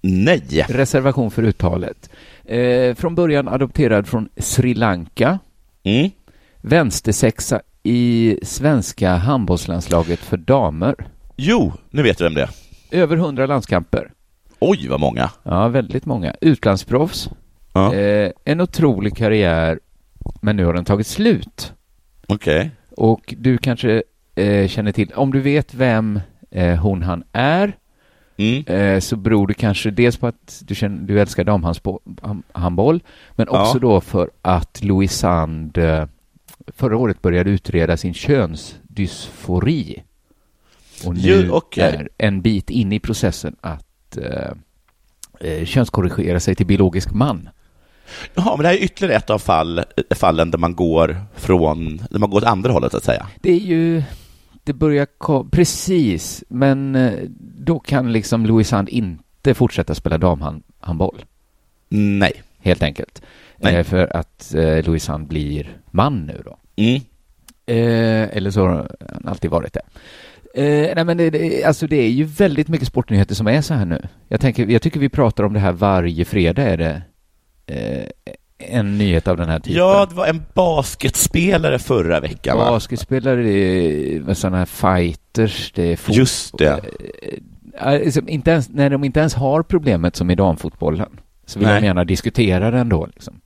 [0.00, 0.66] Nej.
[0.68, 2.10] Reservation för uttalet.
[2.44, 5.38] Eh, från början adopterad från Sri Lanka.
[5.82, 6.10] Mm.
[6.62, 10.94] Vänstersexa i svenska handbollslandslaget för damer.
[11.36, 12.50] Jo, nu vet du vem det är.
[12.90, 14.10] Över hundra landskamper.
[14.58, 15.30] Oj, vad många.
[15.42, 16.34] Ja, väldigt många.
[16.40, 17.30] Utlandsproffs.
[17.72, 17.94] Ja.
[17.94, 19.78] Eh, en otrolig karriär
[20.40, 21.72] Men nu har den tagit slut.
[22.28, 22.70] Okej.
[22.96, 24.02] Och du kanske
[24.34, 26.20] eh, känner till, om du vet vem
[26.50, 27.76] eh, hon han är,
[28.36, 28.64] Mm.
[28.66, 33.00] eh, så beror det kanske dels på att du, känner, du älskar damhandboll,
[33.36, 33.62] men Ja.
[33.62, 36.06] också då för att Louise Sand eh,
[36.66, 40.02] förra året började utreda sin könsdysfori.
[41.06, 41.82] Och nu Ju, okej.
[41.82, 44.50] är en bit in i processen att eh,
[45.40, 47.48] eh, könskorrigera sig till biologisk man.
[48.34, 52.18] Jaha, men det här är ytterligare ett av fall, fallen där man går från, där
[52.18, 53.26] man går åt andra hållet så att säga.
[53.40, 54.02] Det är ju,
[54.64, 57.12] det börjar precis, men eh,
[57.58, 61.24] då kan liksom Louise Sand inte fortsätta spela damhandboll,
[61.88, 62.42] Nej.
[62.58, 63.22] helt enkelt.
[63.62, 63.76] Nej.
[63.76, 66.58] Eh, för att eh, Louise Sand blir man nu då.
[66.76, 67.00] Mm.
[67.66, 68.68] Eh, eller så har
[69.12, 69.82] han alltid varit det.
[70.54, 73.74] Eh, nej men det, det, alltså det är ju väldigt mycket sportnyheter som är så
[73.74, 74.08] här nu.
[74.28, 77.02] Jag, tänker, jag tycker vi pratar om det här varje fredag är det
[77.66, 78.06] eh,
[78.58, 79.78] en nyhet av den här typen.
[79.78, 82.70] Ja, det var en basketspelare förra veckan va?
[82.70, 86.18] Basketspelare, det är sådana här fighters, det är fotboll.
[86.18, 86.80] Just det.
[87.78, 91.08] Alltså, inte ens, när de inte ens har problemet som i damfotbollen
[91.46, 91.80] så vill Nej.
[91.80, 93.06] de gärna diskutera det ändå.
[93.06, 93.40] Liksom.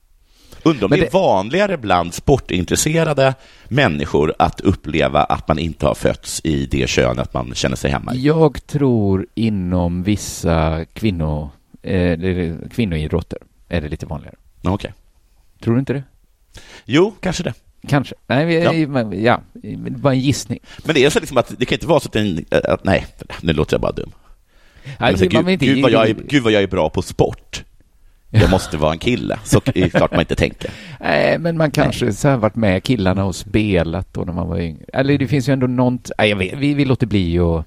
[0.69, 3.35] Undrar om Men det är det- vanligare bland sportintresserade
[3.67, 8.13] människor att uppleva att man inte har fötts i det könet man känner sig hemma
[8.15, 8.25] i.
[8.25, 11.49] Jag tror inom vissa kvinno,
[11.81, 14.35] eh, det kvinnoidrotter är det lite vanligare.
[14.63, 14.93] Okej.
[15.63, 16.03] Tror du inte det?
[16.85, 17.53] Jo, kanske det.
[17.87, 18.15] Kanske.
[18.27, 18.87] Nej, vi, Ja.
[18.87, 20.59] Men, ja, det var en gissning.
[20.85, 23.05] Men det är så liksom att det kan inte vara så att, en, att nej,
[23.41, 24.11] nu låter jag bara dum.
[24.85, 26.67] Nej, Men så, man gud, vill inte- gud, vad jag är, gud vad jag är
[26.67, 27.63] bra på sport.
[28.29, 29.39] Jag måste vara en kille.
[29.43, 30.71] Så är det klart man inte tänker.
[30.99, 34.59] Nej, men man kanske så här varit med killarna och spelat då när man var
[34.59, 34.85] yngre.
[34.93, 37.63] Eller det finns ju ändå något, nej, jag vet, vi, vi låter bli och,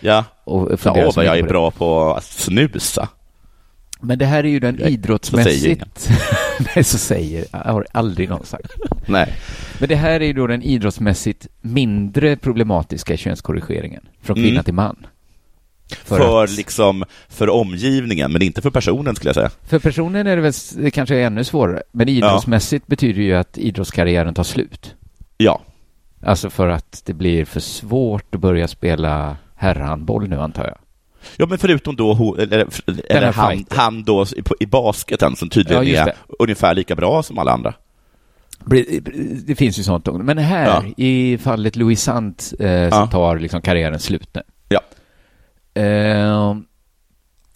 [0.00, 1.52] Ja, och ja så vad jag är på det.
[1.52, 3.08] bra på att snusa.
[4.00, 6.10] Men det här är ju den Nej, så säger idrottsmässigt...
[6.74, 7.58] Nej, så säger jag.
[7.58, 8.72] har aldrig någon sagt.
[9.08, 9.32] Nej.
[9.78, 14.64] Men det här är ju då den idrottsmässigt mindre problematiska könskorrigeringen från kvinna Mm.
[14.64, 15.06] till man.
[16.04, 19.50] För, att- liksom, för omgivningen, men inte för personen skulle jag säga.
[19.66, 21.82] För personen är det väl kanske är ännu svårare.
[21.92, 24.94] Men idrottsmässigt betyder ju att idrottskarriären tar slut.
[25.36, 25.60] Ja,
[26.24, 30.76] Alltså för att det blir för svårt att börja spela herrhandboll nu antar jag.
[31.36, 32.66] Ja, men förutom då, eller,
[33.08, 34.26] eller han, han då
[34.60, 37.74] i, basketen som tydligen Ja, är ungefär lika bra som alla andra.
[39.46, 40.06] Det finns ju sånt.
[40.12, 40.84] Men här Ja.
[41.04, 43.06] i fallet Louis Sant eh, så Ja.
[43.06, 44.42] tar liksom karriären slut nu.
[45.78, 46.56] Eh,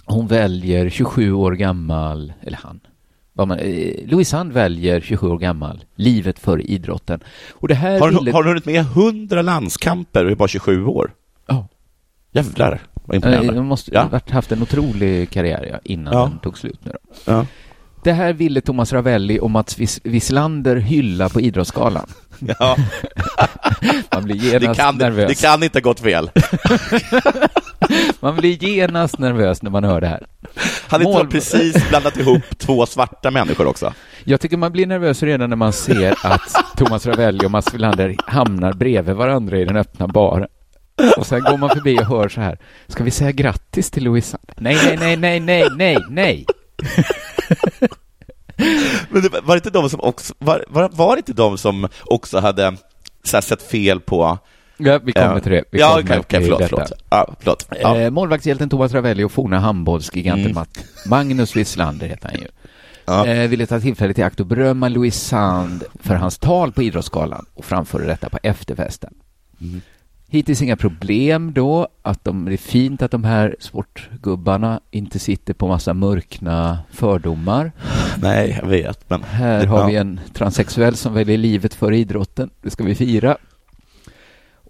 [0.05, 2.81] hon väljer 27 år gammal, eller han.
[3.33, 7.21] Vad man, eh, Louis Sand väljer 27 år gammal, livet för idrotten.
[7.53, 8.19] Och det här Har ville...
[8.21, 11.13] hon, har hon hunnit med 100 landskamper och är bara 27 år?
[11.47, 11.69] Ja.
[12.33, 13.53] Jävlar, vad Eh, imponerande.
[13.55, 14.21] Hon måste Ja.
[14.31, 16.27] haft en otrolig karriär ja, innan Ja.
[16.31, 17.33] den tog slut nu då.
[17.33, 17.47] Ja.
[18.05, 22.07] Det här ville Thomas Ravelli och Mats Vis- Wislander hylla på Idrottsgalan.
[22.59, 22.77] Ja,
[24.15, 25.29] Man blir det, genast kan, nervös.
[25.29, 26.31] det kan inte ha gått fel.
[28.21, 30.27] Man blir genast nervös när man hör det här.
[30.89, 33.93] Han Mål- precis blandat ihop två svarta människor också.
[34.25, 38.17] Jag tycker man blir nervös redan när man ser att Thomas Ravelli och Mats Wilander
[38.27, 40.49] hamnar bredvid varandra i den öppna baren.
[41.17, 42.59] Och sen går man förbi och hör så här.
[42.89, 44.39] Ska vi säga grattis till Louisa?
[44.57, 46.47] Nej, nej, nej, nej, nej, nej, nej.
[49.09, 51.89] Men det, var det inte de som också, var, var, var det inte de som
[52.05, 52.77] också hade
[53.25, 54.39] så här, sett fel på...
[54.85, 55.65] Ja, vi kommer till det.
[55.71, 56.69] Vi ja, okej, okej, till förlåt, detta.
[56.77, 56.93] förlåt.
[57.11, 57.69] Ja, förlåt.
[57.81, 57.97] Ja.
[58.01, 60.65] Eh, målvaktshjälten Thomas Ravelli och forna handbollsgiganten Mm.
[61.07, 62.47] Magnus Wislander heter han ju.
[63.07, 63.27] Ja.
[63.27, 67.47] Eh, ville ta tillfället i akt och berömma Louis Sand för hans tal på Idrottsgalan
[67.55, 69.15] och framföra detta på efterfesten.
[69.61, 69.81] Mm.
[70.29, 75.55] Hittills inga problem då, att de, det är fint att de här sportgubbarna inte sitter
[75.55, 77.73] på massa mörkna fördomar.
[78.23, 79.23] Nej, jag vet, men...
[79.23, 79.87] Här har Ja.
[79.87, 82.51] vi en transsexuell som väljer livet före idrotten.
[82.63, 83.37] Det ska vi fira.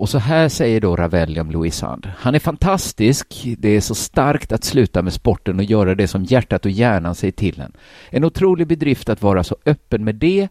[0.02, 2.10] Och så här säger då Ravelli om Louis Sand.
[2.16, 3.44] Han är fantastisk.
[3.58, 7.14] Det är så starkt att sluta med sporten och göra det som hjärtat och hjärnan
[7.14, 7.72] säger till en.
[8.10, 10.48] En otrolig bedrift att vara så öppen med det.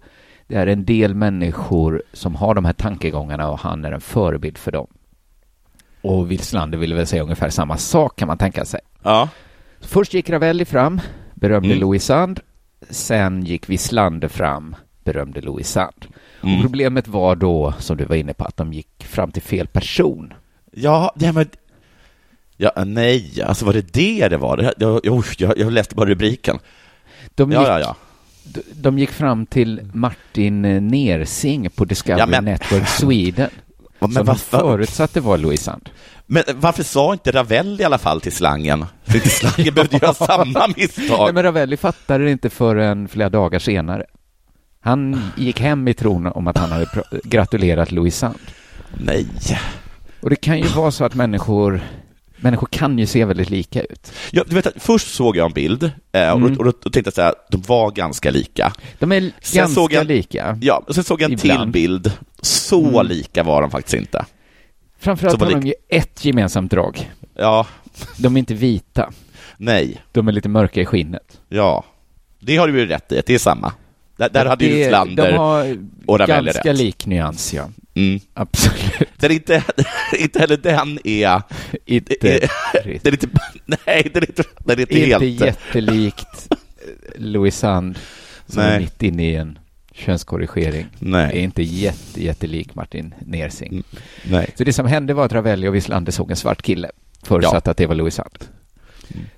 [0.48, 4.58] Det är en del människor som har de här tankegångarna och han är en förebild
[4.58, 4.88] för dem.
[6.02, 8.80] Och Wislander ville väl säga ungefär samma sak kan man tänka sig.
[9.04, 9.30] Ja.
[9.80, 11.02] Först gick Ravelli fram,
[11.34, 11.80] berömde Mm.
[11.80, 12.40] Louis Sand.
[12.90, 16.06] Sen gick Wislander fram, berömde Louis Sand.
[16.42, 16.62] Och Mm.
[16.62, 20.34] problemet var då, som du var inne på, att de gick fram till fel person.
[20.72, 21.50] Ja, ja, men...
[22.58, 24.74] Ja, nej, alltså var det det det var?
[24.78, 26.60] Jag, jag, jag, jag läste bara rubriken.
[27.36, 27.96] De gick, Ja, ja, ja.
[28.44, 33.50] de- de gick fram till Martin Nersing på Discovery Ja, men- Network Sweden.
[34.00, 35.90] Men, som varför, förutsatte var Louis Sand.
[36.26, 38.86] men varför sa inte Ravelli i alla fall till slangen?
[39.14, 41.20] Inte slangen behövde göra samma misstag.
[41.26, 44.06] Nej, men Ravelli fattade det inte förrän flera dagar senare.
[44.82, 46.88] Han gick hem i tron om att han hade
[47.24, 48.40] gratulerat Louis Sand.
[49.06, 49.28] Nej.
[50.22, 51.82] Och det kan ju vara så att människor,
[52.38, 54.12] människor kan ju se väldigt lika ut.
[54.32, 56.58] Ja, du vet, att först såg jag en bild eh, och, Mm.
[56.58, 58.74] och då, då tänkte jag här, de var ganska lika.
[59.00, 60.58] De är Sen ganska jag- lika.
[60.62, 61.72] Ja, och sen såg jag en till Ibland.
[61.72, 62.12] bild.
[62.42, 63.06] Så Mm.
[63.08, 64.26] lika var de faktiskt inte.
[65.00, 67.12] Framförallt har de ju ett gemensamt drag.
[67.36, 67.68] Ja,
[68.18, 69.12] De är inte vita.
[69.58, 71.40] nej, De är lite mörka i skinnet.
[71.50, 71.84] ja.
[72.44, 73.74] Det har du ju rätt i, att det är samma.
[74.22, 76.78] Där, där hade ju Det- Slander De har och Ravelli ganska rätt.
[76.78, 77.70] lik nyans, ja.
[77.94, 78.20] Mm.
[78.34, 79.10] Absolut.
[79.18, 79.64] Den är inte,
[80.20, 81.42] inte heller den är...
[81.86, 82.50] Inte, Den
[83.04, 83.28] är inte...
[83.66, 85.42] Nej, den är inte, den är inte inte helt...
[85.42, 86.56] jättelikt eh,
[87.22, 88.00] Louis Sand
[88.48, 88.76] som Nej.
[88.76, 89.60] är mitt inne i en
[89.94, 90.82] könskorrigering.
[90.82, 93.72] Är Nej, inte jätte, jättelik Martin Nersing.
[93.72, 93.84] Mm.
[94.24, 94.50] nej.
[94.58, 96.92] Så det som hände var att Ravelli och Wislander såg en svart kille.
[97.24, 98.46] Förutsatt att det var Louis Sand.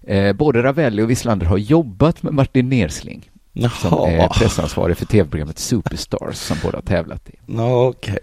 [0.06, 0.26] Mm.
[0.28, 5.06] Eh, både Ravelli och Wislander har jobbat med Martin Nersling som är Jaha, pressansvarig för
[5.06, 7.34] tv-programmet Superstars som båda tävlat i.
[7.60, 8.20] okej.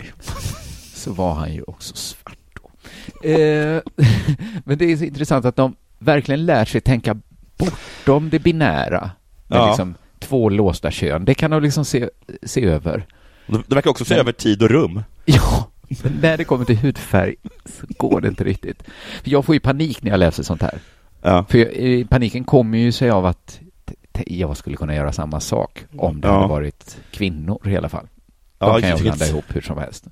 [0.94, 3.28] Så var han ju också svart då.
[3.28, 3.80] Eh,
[4.64, 7.16] men det är så intressant att de verkligen lär sig tänka
[7.58, 9.10] bortom det binära
[9.46, 9.66] med Ja.
[9.68, 11.24] liksom två låsta kön.
[11.24, 12.08] Det kan de liksom se,
[12.42, 13.06] se över.
[13.46, 15.02] De verkar också se Men- över tid och rum.
[15.24, 15.66] Ja,
[16.02, 18.82] men när det kommer till hudfärg så går det inte riktigt.
[19.22, 20.78] För jag får ju panik när jag läser sånt här.
[21.22, 21.44] Ja.
[21.48, 23.60] För jag, paniken kommer ju sig av att
[24.26, 26.34] jag skulle kunna göra samma sak om det Ja.
[26.34, 28.08] hade varit kvinnor i alla fall.
[28.58, 30.04] De Ja, kan jag blanda ihop hur som helst.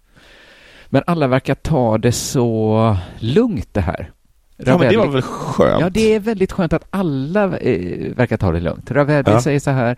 [0.87, 4.11] Men alla verkar ta det så lugnt det här.
[4.57, 5.81] Ja, men det var Ravelli- väl skönt?
[5.81, 8.91] Ja, det är väldigt skönt att alla eh, verkar ta det lugnt.
[8.91, 9.41] Ravelli Ja.
[9.43, 9.97] säger så här,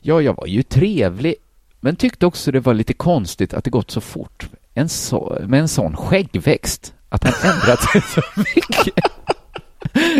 [0.00, 1.34] ja, jag var ju trevlig,
[1.80, 5.60] men tyckte också det var lite konstigt att det gått så fort en så, med
[5.60, 9.04] en sån skäggväxt, att han ändrat sig så mycket.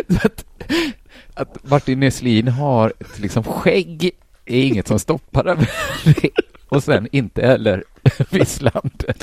[0.20, 0.53] så att, att
[1.64, 4.10] Martin Neslin har liksom skägg
[4.46, 6.30] är inget som stoppar Ravelli.
[6.68, 7.84] Och sen inte heller
[8.30, 9.14] Wislander.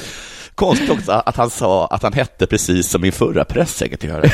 [0.56, 4.32] Konstigt också att han sa att han hette precis som min förra pressekreterare.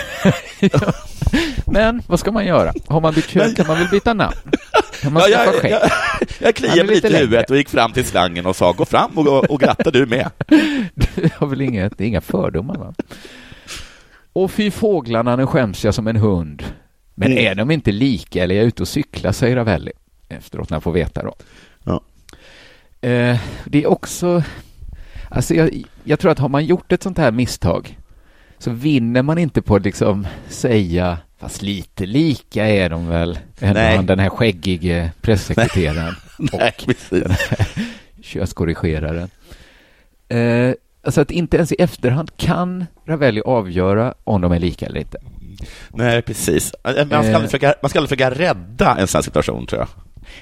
[1.66, 2.74] Men vad ska man göra?
[2.88, 4.36] Har man bytt kön kan man väl byta namn?
[5.02, 5.92] Kan man Ja, jag, jag,
[6.40, 9.18] jag kliade mig lite i huvudet och gick fram till slangen och sa gå fram
[9.18, 10.30] och, och gratta du med.
[10.96, 12.94] Du har väl inga, det är inga fördomar va?
[14.34, 16.64] Och fy fåglarna, nu skäms jag som en hund.
[17.20, 17.46] Men Mm.
[17.46, 19.92] är de inte lika eller är jag ute och cyklar, säger Ravelli.
[20.30, 21.36] Efteråt när han får veta då.
[21.84, 22.02] Ja.
[23.10, 24.44] Eh, det är också,
[25.30, 27.98] alltså jag, jag tror att har man gjort ett sånt här misstag
[28.58, 34.06] så vinner man inte på att liksom säga, fast lite lika är de väl, han
[34.06, 36.16] den här skäggige pressekreteraren.
[36.54, 37.50] Nej, precis.
[38.22, 39.30] könskorrigeraren.
[40.28, 45.00] Eh, alltså att inte ens i efterhand kan Ravelli avgöra om de är lika eller
[45.00, 45.18] inte.
[45.94, 46.74] Nej, precis.
[46.84, 47.18] Man ska, Eh.
[47.18, 49.88] aldrig försöka, man ska aldrig försöka rädda en sån här situation, tror jag.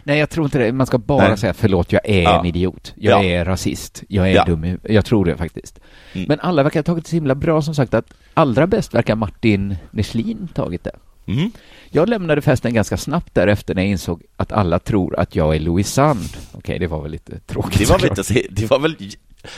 [0.04, 0.71] Nej, jag tror inte det.
[0.71, 1.38] Man ska bara Nej.
[1.38, 2.39] säga förlåt, jag är Ja.
[2.39, 2.93] en idiot.
[2.95, 3.30] Jag Ja.
[3.30, 4.04] är rasist.
[4.10, 4.45] Jag är Ja.
[4.45, 4.80] dum.
[4.84, 5.80] Jag tror det faktiskt.
[6.13, 6.25] Mm.
[6.28, 9.15] Men alla verkar ha tagit det så himla bra som sagt att allra bäst verkar
[9.15, 10.95] Martin Neslin tagit det.
[11.28, 11.51] Mm.
[11.89, 15.60] Jag lämnade festen ganska snabbt därefter när jag insåg att alla tror att jag är
[15.60, 16.30] Louis Sand.
[16.51, 18.95] Okej, det var väl lite tråkigt Det var väl inte, det var väl,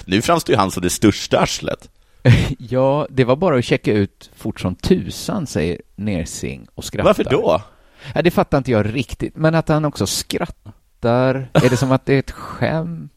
[0.06, 1.90] nu framstår ju han som det största arslet.
[2.60, 7.10] Ja, det var bara att checka ut fort som tusan, säger Nersing och skrattar.
[7.10, 7.62] Varför då?
[8.16, 11.50] Ja, det fattar inte jag riktigt, men att han också skrattar.
[11.54, 13.12] Är det som att det är ett skämt?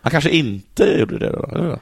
[0.00, 1.78] Han kanske inte gjorde det då?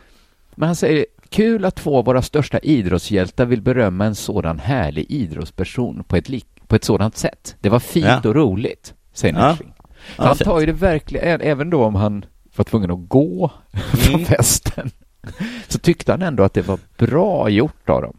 [0.54, 5.06] Men han säger, kul att två av våra största idrottshjältar vill berömma en sådan härlig
[5.10, 7.56] idrottsperson på ett, lik, på ett sådant sätt.
[7.60, 8.20] Det var fint Ja.
[8.28, 9.48] och roligt, säger Ja.
[9.48, 9.72] Nersing.
[10.16, 12.24] Ja, han tar ju det verkligen, även då om han
[12.56, 13.50] var tvungen att gå
[13.92, 14.26] från Mm.
[14.26, 14.90] festen,
[15.68, 18.16] så tyckte han ändå att det var bra gjort av dem.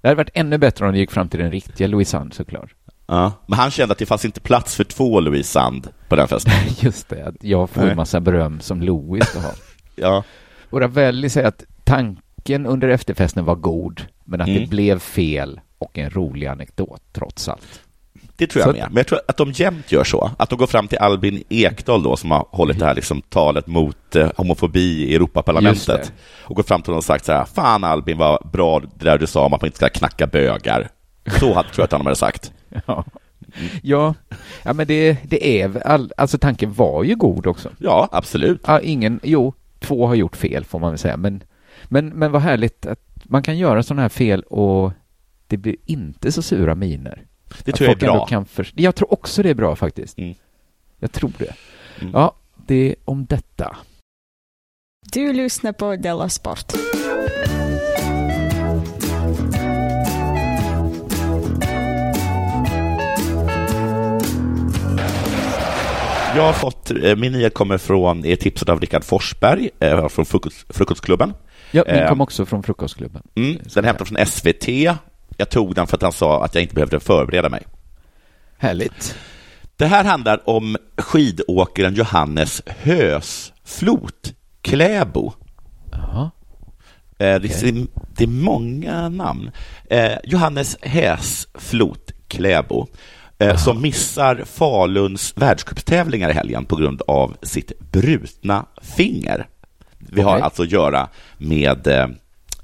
[0.00, 2.74] Det hade varit ännu bättre om de gick fram till den riktiga Louis Sand såklart.
[3.06, 3.32] Ja.
[3.46, 6.52] Men han kände att det fanns inte plats för två Louise Sand på den festen.
[6.80, 7.90] Just det, att jag får Nej.
[7.90, 9.52] en massa beröm som Louis ska ha.
[9.96, 10.24] Ja.
[10.70, 14.68] Och Ravelli säger att tanken under efterfesten var god, men att det Mm.
[14.68, 17.80] blev fel och en rolig anekdot trots allt.
[18.36, 18.88] Det tror jag Så med.
[18.88, 20.30] Men jag tror att de jämt gör så.
[20.38, 23.66] Att de går fram till Albin Ekdal då, som har hållit det här liksom, talet
[23.66, 26.12] mot eh, homofobi i Europaparlamentet.
[26.44, 29.18] Och går fram till honom och sagt så här, fan Albin vad bra det där
[29.18, 30.88] du sa om att man inte ska knacka bögar.
[31.40, 32.52] Så hade, tror jag att han hade sagt.
[32.86, 33.04] Ja,
[33.82, 34.14] ja,
[34.62, 37.70] ja men det, det är all, alltså tanken var ju god också.
[37.78, 38.60] Ja, absolut.
[38.66, 41.42] Ja, ingen, jo, två har gjort fel får man väl säga, men,
[41.84, 44.92] men, men vad härligt att man kan göra sådana här fel och
[45.46, 47.22] det blir inte så sura miner.
[47.64, 48.26] Det tror jag är bra.
[48.26, 48.70] Kan för...
[48.74, 50.18] Jag tror också det är bra faktiskt.
[50.18, 50.34] Mm.
[50.98, 51.54] Jag tror det.
[52.00, 52.12] Mm.
[52.12, 52.34] Ja,
[52.66, 53.76] det är om detta.
[55.12, 56.72] Du lyssnar på Della Sport.
[66.36, 70.26] Jag har fått, eh, min nyhet kommer från, är tipsad av Rickard Forsberg eh, från
[70.26, 71.32] frukost, Frukostklubben.
[71.70, 73.22] Ja, min Eh, kom också från Frukostklubben.
[73.34, 74.68] Mm, den hämtad från SVT.
[75.36, 77.66] Jag tog den för att han sa att jag inte behövde förbereda mig.
[78.58, 79.16] Härligt.
[79.76, 84.32] Det här handlar om skidåkaren Johannes Hösflot
[84.62, 85.32] Kläbo.
[85.92, 86.30] Jaha.
[87.18, 89.50] Eh, det, är, det är många namn.
[89.90, 92.86] Eh, Johannes Häsflot Kläbo,
[93.38, 99.46] eh, som missar Faluns världscupstävlingar i helgen på grund av sitt brutna finger.
[99.98, 100.42] Vi har Okej.
[100.42, 101.08] alltså att göra
[101.38, 101.88] med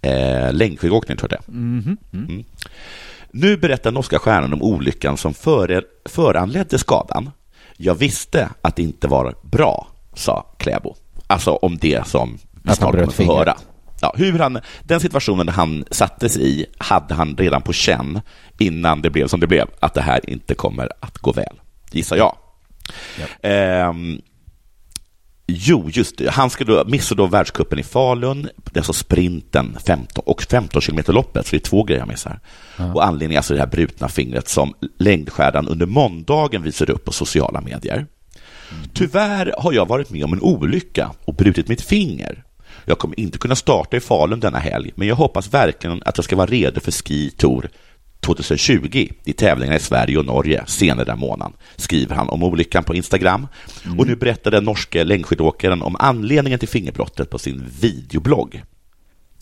[0.03, 1.57] eh, längdskidåkning, tror jag det är.
[1.57, 1.97] Mhm.
[2.13, 2.45] Mm.
[3.31, 7.31] Nu berättar norska stjärnan om olyckan som före, föranledde skadan.
[7.77, 10.95] Jag visste att det inte var bra, sa Kläbo.
[11.27, 13.57] Alltså om det som vi snart kommer få höra.
[14.01, 18.21] Ja, hur han, den situationen han sattes i hade han redan på känn
[18.59, 21.61] innan det blev som det blev, att det här inte kommer att gå väl,
[21.91, 22.37] gissar jag.
[23.43, 24.21] Ehm,
[25.51, 26.31] jo, just det.
[26.31, 30.83] Han ska då missa då världscupen i Falun, det är alltså sprinten 15 och 15
[30.83, 32.41] kilometerloppet, så det är två grejer jag missar.
[32.95, 37.13] Och anledningen är alltså det här brutna fingret som längdskärdan under måndagen visade upp på
[37.13, 38.07] sociala medier.
[38.95, 42.45] Tyvärr har jag varit med om en olycka och brutit mitt finger.
[42.85, 46.25] Jag kommer inte kunna starta i Falun denna helg, men jag hoppas verkligen att jag
[46.25, 47.69] ska vara redo för Ski Tour
[48.21, 52.95] 2020 i tävlingar i Sverige och Norge senare den månaden, skriver han om olyckan på
[52.95, 53.47] Instagram.
[53.99, 58.63] Och nu berättar den norske längdskidåkaren om anledningen till fingerbrottet på sin videoblogg.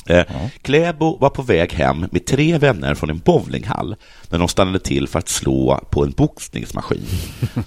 [0.09, 0.25] Eh,
[0.63, 3.97] Kläbo var på väg hem med tre vänner från en bowlinghall
[4.29, 7.07] när de stannade till för att slå på en boxningsmaskin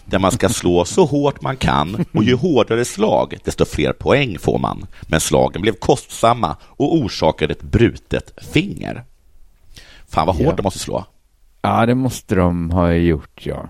[0.05, 4.39] där man ska slå så hårt man kan och ju hårdare slag, desto fler poäng
[4.39, 4.85] får man.
[5.01, 9.03] Men slagen blev kostsamma och orsakade ett brutet finger.
[10.11, 10.53] Fan vad hårt Ja.
[10.55, 11.05] de måste slå.
[11.61, 13.69] Ja, det måste de ha gjort, ja.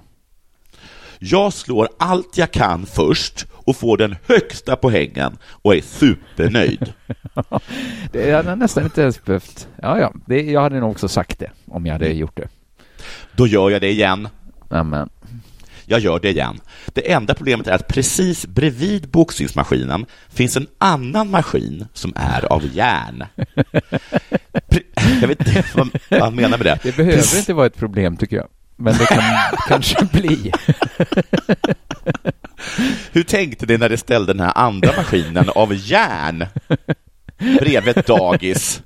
[1.19, 6.93] Jag slår allt jag kan först och får den högsta poängen och är supernöjd.
[8.11, 9.67] Det hade jag nästan inte ens behövt.
[9.81, 10.13] Ja, ja.
[10.25, 12.47] Det, jag hade nog också sagt det om jag hade gjort det.
[13.35, 14.27] Då gör jag det igen.
[14.69, 15.09] Amen.
[15.85, 16.59] Jag gör det igen.
[16.87, 22.65] Det enda problemet är att precis bredvid boxningsmaskinen finns en annan maskin som är av
[22.75, 23.23] järn.
[25.21, 25.63] Jag vet inte
[26.09, 26.79] vad han menar med det.
[26.83, 28.47] Det behöver Precis- inte vara ett problem, tycker jag.
[28.75, 29.23] Men det kan
[29.67, 30.51] kanske bli.
[33.11, 36.45] Hur tänkte ni när ni ställde den här andra maskinen av järn
[37.59, 38.81] bredvid ett dagis?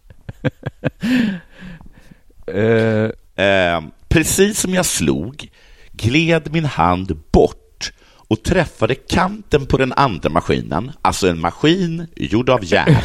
[2.47, 3.09] Eh,
[3.45, 5.49] Eh, precis som jag slog
[5.91, 7.91] gled min hand bort
[8.27, 12.95] och träffade kanten på den andra maskinen, alltså en maskin gjord av järn,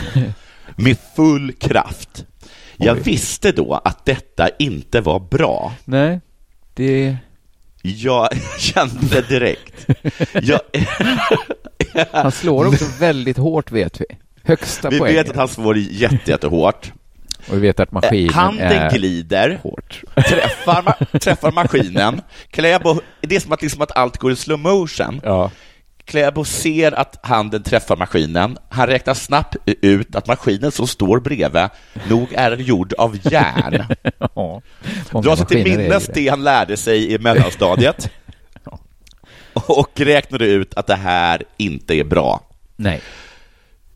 [0.77, 2.25] med full kraft.
[2.81, 5.73] Jag visste då att detta inte var bra.
[5.85, 6.21] nej,
[6.75, 7.17] det...
[7.83, 9.87] Jag kände direkt.
[10.43, 10.61] Jag,
[12.13, 14.05] Han slår också väldigt hårt, vet vi.
[14.45, 15.17] Högsta vi poängen.
[15.17, 16.93] vet att han slår jätte, jättehårt.
[17.49, 19.59] Och vi vet att maskinen Eh, Handen är glider.
[19.63, 20.03] hårt.
[20.15, 22.21] träffar, ma- träffar maskinen.
[22.51, 25.21] Kläbo, det är som att, liksom att allt går i slow motion.
[25.25, 25.51] Ja.
[26.11, 28.59] Kläbo ser att handen träffar maskinen.
[28.69, 31.69] Han räknar snabbt ut att maskinen som står bredvid
[32.09, 33.85] nog är gjord av järn.
[34.35, 34.63] ja.
[35.13, 36.13] Drar sig till minnes det.
[36.13, 38.11] det han lärde sig i mellanstadiet
[39.53, 42.41] och räknade ut att det här inte är bra.
[42.77, 43.01] Nej.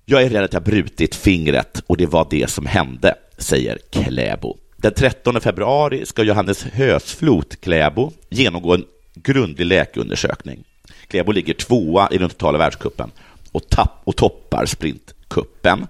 [0.05, 4.57] Jag är rädd att jag brutit fingret och det var det som hände, säger Kläbo.
[4.77, 10.64] Den 13 februari ska Johannes Hösflot Kläbo genomgå en grundlig läkeundersökning.
[11.08, 13.10] Kläbo ligger tvåa i den totala världscupen
[13.52, 15.86] och, tapp, och toppar sprintcupen.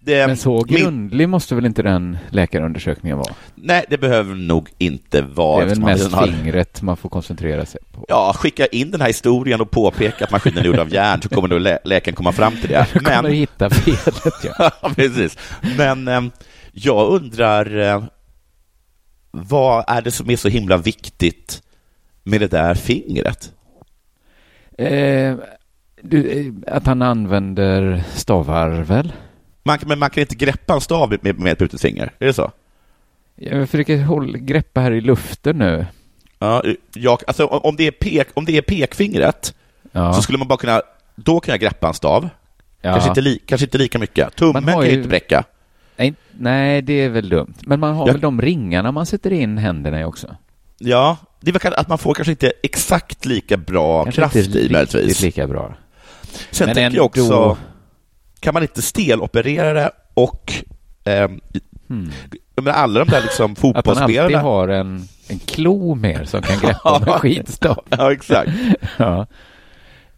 [0.00, 3.34] Det, Men så min- grundlig måste väl inte den läkarundersökningen vara?
[3.54, 5.62] Nej, det behöver nog inte Det vara.
[5.62, 8.04] är väl mest han har- fingret man får koncentrera sig på.
[8.08, 11.28] Ja, skicka in den här historien och påpeka att maskinen är gjord av järn så
[11.28, 12.74] kommer nog lä- läkaren komma fram till det.
[12.94, 14.54] Jag kommer Men, hitta felet, ja.
[14.82, 15.38] ja, precis.
[15.76, 16.20] Men eh,
[16.72, 18.04] jag undrar, eh,
[19.30, 21.62] vad är det som är så himla viktigt
[22.22, 23.52] med det där fingret?
[24.78, 25.34] Eh,
[26.02, 29.12] du, eh, att han använder stavarvel?
[29.62, 32.26] Man, kan- men man kan inte greppa en stav med, med ett brutet finger, är
[32.26, 32.50] det så?
[33.36, 35.86] Jag försöker hålla, greppa här i luften nu.
[36.38, 36.62] Ja,
[36.94, 39.54] jag, alltså, om, det är pek, om det är pekfingret
[39.92, 40.12] Ja.
[40.12, 40.82] så skulle man bara kunna,
[41.14, 42.28] då kan jag greppa en stav.
[42.80, 42.92] ja.
[42.92, 44.36] Kanske, inte li, kanske inte lika mycket.
[44.36, 45.44] Tummen Man kan ju- inte bräcka.
[45.96, 47.54] Nej, nej, det är väl dumt.
[47.66, 48.12] Men man har Ja.
[48.12, 50.36] väl de ringarna man sätter in händerna i också?
[50.78, 54.58] Ja, det är väl att man får kanske inte exakt lika bra Kanske kraft inte
[54.58, 55.20] i möjligtvis.
[55.20, 55.74] lika bra.
[56.50, 57.56] Sen Men tänker jag också,
[58.40, 60.52] kan man inte steloperera det och
[61.04, 61.40] ehm,
[61.88, 62.10] Hmm.
[62.56, 64.40] menar, alla de där liksom Att man alltid fotbollsspelarna.
[64.40, 67.84] har en, en klo mer som kan greppa med skitstav.
[67.90, 68.50] Ja, exakt.
[68.96, 69.26] Ja.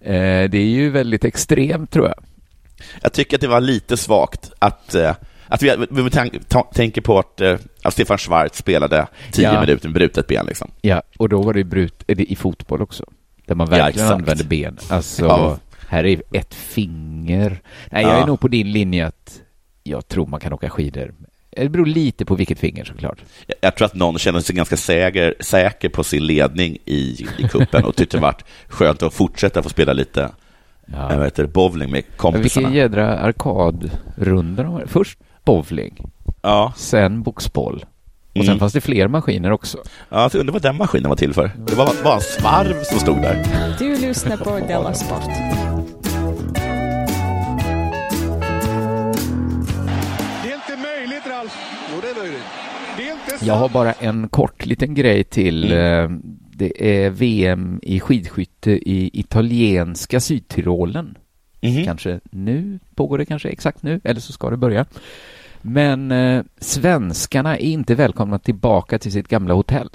[0.01, 2.25] Eh, det är ju väldigt extremt tror jag.
[3.03, 5.15] Jag tycker att det var lite svagt att, eh,
[5.49, 6.11] att vi, vi
[6.49, 9.61] ta, tänker på att, eh, att Stefan Schwarz spelade tio Ja.
[9.61, 10.47] minuter med brutet ben.
[10.47, 10.71] Liksom.
[10.81, 13.05] Ja, och då var det brut är det i fotboll också.
[13.47, 14.21] Där man Ja, verkligen exakt.
[14.21, 14.79] använder ben.
[14.89, 15.59] Alltså, Ja.
[15.89, 17.61] här är ett finger.
[17.91, 18.23] Nej, jag Ja.
[18.23, 19.41] är nog på din linje att
[19.83, 21.15] jag tror man kan åka skidor.
[21.51, 23.19] Det beror lite på vilket finger såklart.
[23.47, 27.49] Jag, jag tror att någon känner sig ganska säker, säker på sin ledning i, i
[27.51, 30.31] kuppen och tyckte det varit skönt att fortsätta få spela lite
[30.93, 31.13] Ja.
[31.13, 32.69] jag vet, bowling med kompisarna.
[32.69, 34.87] vilken jädra arkadrunda de var.
[34.87, 36.11] Först bowling,
[36.43, 37.85] Ja, sen boxboll.
[38.33, 38.59] Och sen Mm.
[38.59, 39.79] fanns det fler maskiner också.
[40.09, 41.51] ja, jag undrar vad den maskinen var till för.
[41.67, 43.47] Det var bara en svarv som stod där.
[43.79, 45.23] Du lyssnar på Della Sport.
[50.45, 51.53] Det är inte möjligt, Ralf.
[51.95, 52.43] Jo, det är möjligt.
[52.97, 53.43] Det är inte sant.
[53.43, 55.73] Jag har bara en kort liten grej till.
[55.73, 56.13] Mm.
[56.15, 56.19] Eh,
[56.59, 61.19] Det är VM i skidskytte i italienska Sydtyrolen.
[61.61, 61.85] Mhm.
[61.85, 64.87] Kanske nu, pågår det kanske exakt nu, eller så ska det börja.
[65.69, 69.91] Men eh, svenskarna är inte välkomna tillbaka till sitt gamla hotell.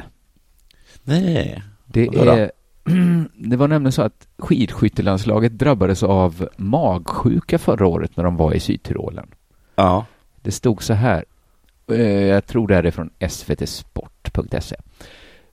[1.04, 1.64] Nej.
[1.86, 2.52] Det, är,
[3.50, 8.60] det var nämligen så att skidskyttelandslaget drabbades av magsjuka förra året när de var i
[8.60, 9.28] Sydtyrolen.
[9.76, 10.06] Ja.
[10.42, 11.26] Det stod så här,
[11.88, 14.76] eh, jag tror det här är från svtsport.se.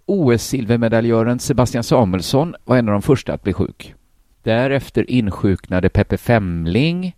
[0.06, 3.94] OS-silvermedaljören Sebastian Samuelsson var en av de första att bli sjuk.
[4.42, 7.16] Därefter insjuknade Peppe Femling,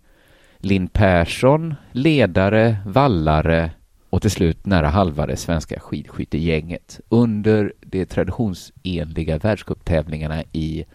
[0.61, 3.71] Linn Persson, ledare, vallare
[4.09, 10.85] och till slut nära halva det svenska skidskyttegänget under de traditionsenliga världscuptävlingarna i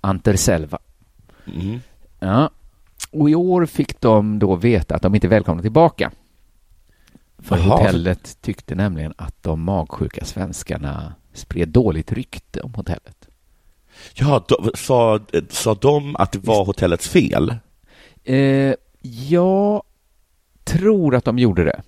[0.00, 0.78] Anterselva.
[1.44, 1.80] Mhm.
[2.18, 2.50] Ja.
[3.10, 6.10] Och i år fick de då veta att de inte är välkomna tillbaka.
[7.38, 7.76] För Jaha.
[7.76, 13.28] hotellet tyckte nämligen att de magsjuka svenskarna spred dåligt rykte om hotellet.
[14.14, 17.54] Ja, då, sa, sa de att det var hotellets fel?
[18.24, 18.74] Eh,
[19.28, 19.82] jag
[20.64, 21.82] tror att de gjorde det.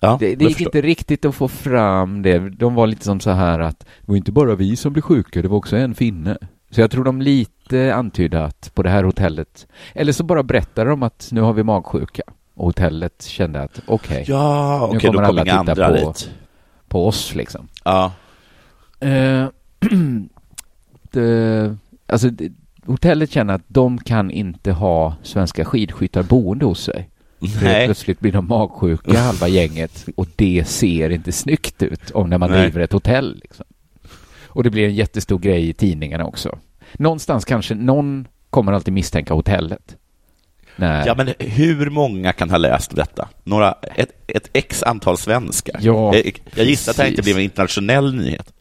[0.00, 0.76] Ja, Det, det gick förstår.
[0.76, 2.38] inte riktigt att få fram det.
[2.50, 5.42] De var lite som så här att det var inte bara vi som blev sjuka,
[5.42, 6.38] det var också en finne.
[6.70, 10.90] Så jag tror de lite antydde att på det här hotellet, eller så bara berättade
[10.90, 12.22] de att nu har vi magsjuka.
[12.54, 15.94] Och hotellet kände att okej, Ja, Nu okej, då kommer kommer alla titta andra på-
[16.10, 16.30] dit.
[16.88, 17.68] på oss liksom.
[17.84, 18.12] Ja.
[19.00, 19.46] Eh,
[21.12, 22.52] det, alltså, det,
[22.90, 27.08] hotellet känner att de kan inte ha svenska skidskyttar boende hos sig.
[27.62, 27.86] Nej.
[27.86, 32.50] Plötsligt blir de magsjuka halva gänget och det ser inte snyggt ut om när man
[32.50, 32.60] Nej.
[32.60, 33.40] driver ett hotell.
[33.42, 33.66] Liksom.
[34.46, 36.58] Och det blir en jättestor grej i tidningarna också.
[36.92, 39.96] Någonstans kanske, någon kommer alltid misstänka hotellet.
[40.76, 43.28] När, Ja, men hur många kan ha läst detta?
[43.44, 45.76] Några, ett, ett x antal svenskar?
[45.80, 48.52] Ja, jag, jag gissar att det inte blev en internationell nyhet.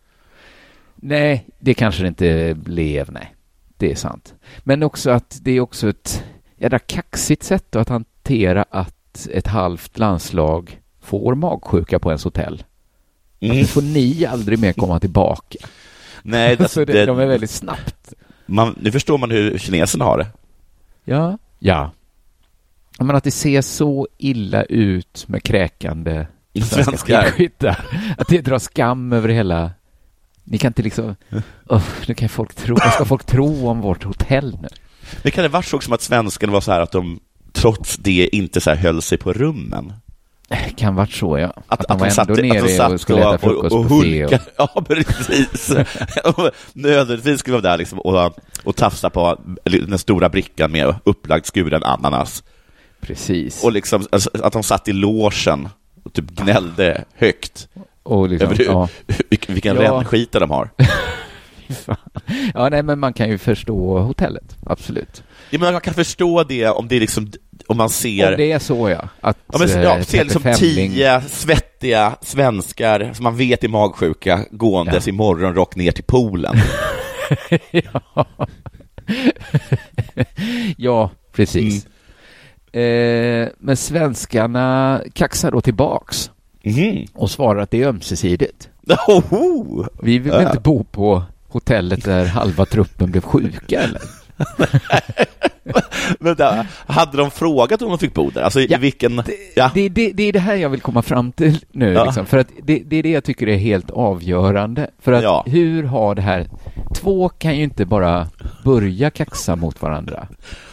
[0.95, 3.33] Nej, det kanske det inte blev, nej.
[3.79, 4.33] Det är sant.
[4.59, 6.23] Men också att det är också ett
[6.57, 12.63] jädra kaxigt sätt att hantera att ett halvt landslag får magsjuka på ens hotell.
[13.39, 13.57] Mm.
[13.57, 15.57] Nu får ni aldrig mer komma tillbaka.
[16.23, 18.13] Nej, det, Så det, de är väldigt snabbt.
[18.45, 20.27] man, nu förstår man hur kineserna har det.
[21.03, 21.37] Ja.
[21.59, 21.91] Ja.
[22.99, 26.25] Men att det ser så illa ut med kräkande
[26.63, 27.85] svenska skidskyttar.
[28.17, 29.71] Att det drar skam över hela...
[30.51, 31.15] Ni kan inte liksom...
[31.67, 32.75] Oh, nu kan folk tro...
[32.75, 34.67] Vad ska folk tro om vårt hotell nu?
[35.23, 37.19] Men kan det vara så som att svenskarna var så här att de
[37.53, 39.93] trots det inte så här höll sig på rummen?
[40.77, 41.53] Kan varit så, ja.
[41.67, 44.25] Att, de att var ändå satt- de nere och skulle äta frukostbuffé.
[44.25, 45.69] Och, hulka- Ja, precis.
[46.25, 48.33] Och Nödvändigtvis skulle vara där liksom och,
[48.63, 52.43] och tafsa på den stora brickan med upplagd skuren ananas.
[53.01, 53.63] precis.
[53.63, 55.69] Och liksom alltså, att de satt i låsen
[56.03, 57.67] och typ gnällde högt
[58.09, 58.87] Och liksom, över ja.
[59.47, 59.81] vilken, Ja.
[59.81, 60.69] rännskita de har.
[62.53, 64.57] Ja, nej, men man kan ju förstå hotellet.
[64.65, 65.23] Absolut.
[65.49, 67.31] Ja, men man kan förstå det om det är liksom,
[67.67, 69.09] om man ser Om det är så, ja.
[69.21, 73.67] Att Ja, men, eh, ja, ser Peppe liksom tio svettiga svenskar som man vet är
[73.67, 76.55] magsjuka gåendes i morgonrock ner till poolen.
[77.71, 78.25] ja.
[80.77, 81.87] ja, precis.
[82.71, 83.43] Mm.
[83.43, 86.31] Eh, men svenskarna kaxar då tillbaks
[86.63, 87.05] Mhm.
[87.13, 88.69] och svarar att det är ömsesidigt.
[89.07, 89.85] Oho!
[90.03, 90.41] Vi vill Ja.
[90.41, 94.01] inte bo på hotellet där halva truppen blev sjuka, eller?
[96.19, 98.41] Vänta, hade de frågat om de fick bo där?
[98.41, 99.23] Alltså, i Ja, vilken...
[99.55, 99.71] Ja.
[99.73, 102.05] Det, det, det är det här jag vill komma fram till nu, Ja.
[102.05, 104.89] liksom, för att det, det är det jag tycker är helt avgörande.
[104.99, 105.43] För att Ja.
[105.47, 106.47] hur har det här...
[106.95, 108.27] Två kan ju inte bara
[108.63, 110.27] börja kaxa mot varandra.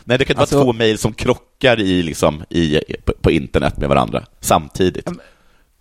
[0.05, 2.79] Nej, det kan inte Alltså- vara två mejl som krockar i, liksom, i,
[3.21, 5.09] på internet med varandra samtidigt.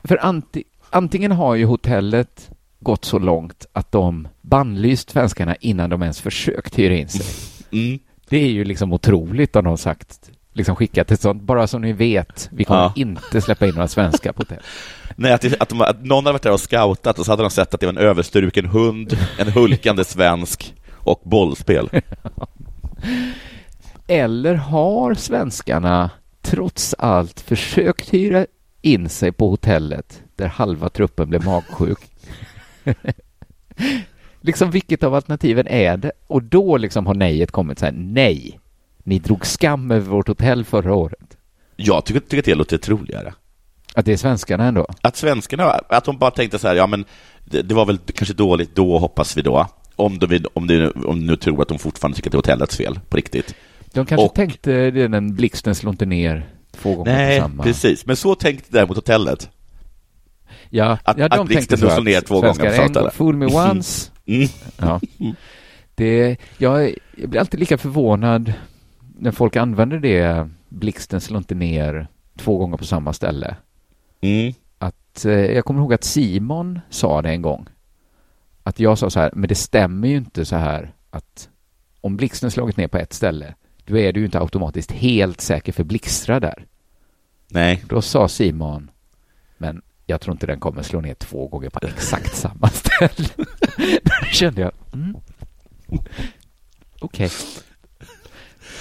[0.08, 2.50] För anti, antingen har ju hotellet
[2.80, 7.26] gått så långt att de bannlyst svenskarna innan de ens försökt hyra in sig.
[7.72, 8.00] Mm.
[8.30, 11.94] Det är ju liksom otroligt om de sagt, liksom skickat ett sånt, bara så ni
[11.94, 12.94] vet, vi kommer Ja.
[12.96, 14.62] inte släppa in några svenskar på hotell.
[15.16, 17.50] Nej, att, att, de, att någon hade varit där och scoutat och så hade de
[17.50, 21.90] sett att det var en överstruken hund, en hulkande svensk och bollspel.
[24.08, 26.10] Eller har svenskarna
[26.42, 28.46] trots allt försökt hyra
[28.86, 32.00] in sig på hotellet där halva truppen blev magsjuk?
[34.42, 36.12] liksom vilket av alternativen är det?
[36.28, 38.60] Och då liksom har nejet kommit så här, nej,
[39.04, 41.38] ni drog skam över vårt hotell förra året.
[41.76, 43.34] Jag tycker, tycker att det låter troligare.
[43.94, 44.88] Att det är svenskarna ändå?
[45.02, 47.06] Att svenskarna, att de bara tänkte så här, ja men
[47.46, 49.68] det, det var väl kanske dåligt då, hoppas vi då.
[49.96, 52.36] Om de, vill- om, de, om de nu tror att de fortfarande tycker att det
[52.36, 53.56] är hotellets fel, på riktigt.
[53.94, 57.64] De kanske Och- tänkte det, den blixten slår inte ner två gånger Nej, på samma...
[57.64, 58.06] precis.
[58.06, 59.50] Men så tänkte däremot hotellet.
[60.70, 62.94] Ja, Att- ja att de blixten tänkte så slår ner att två gånger på en
[62.94, 64.12] gång, fool me once.
[64.26, 64.48] Mm.
[64.78, 65.02] Ja.
[65.96, 68.54] Det, jag, jag blir alltid lika förvånad
[69.20, 72.08] när folk använder det, blixten slår inte ner
[72.38, 73.56] två gånger på samma ställe.
[74.22, 74.54] Mm.
[74.78, 77.68] Att, eh, jag kommer ihåg att Simon sa det en gång.
[78.64, 81.50] Att jag sa så här, men det stämmer ju inte så här att
[82.02, 83.54] om blixten slagit ner på ett ställe,
[83.86, 86.66] då är du ju inte automatiskt helt säker för blixtrar där.
[87.48, 87.84] Nej.
[87.90, 88.92] Då sa Simon,
[89.58, 93.30] men jag tror inte den kommer slå ner två gånger på exakt samma ställe.
[94.04, 95.16] Då kände jag, mm.
[97.00, 97.30] okej.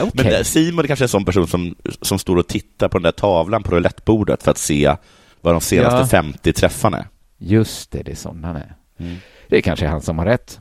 [0.00, 0.24] Okej.
[0.24, 3.02] Men eh, Simon är kanske en sån person som, som står och tittar på den
[3.02, 4.96] där tavlan på roulettebordet för att se
[5.40, 6.06] vad de senaste Ja.
[6.06, 7.08] 50 träffarna är.
[7.38, 8.76] Just det, det är sån han är.
[8.98, 9.16] Mm.
[9.48, 10.60] Det är kanske han som har rätt.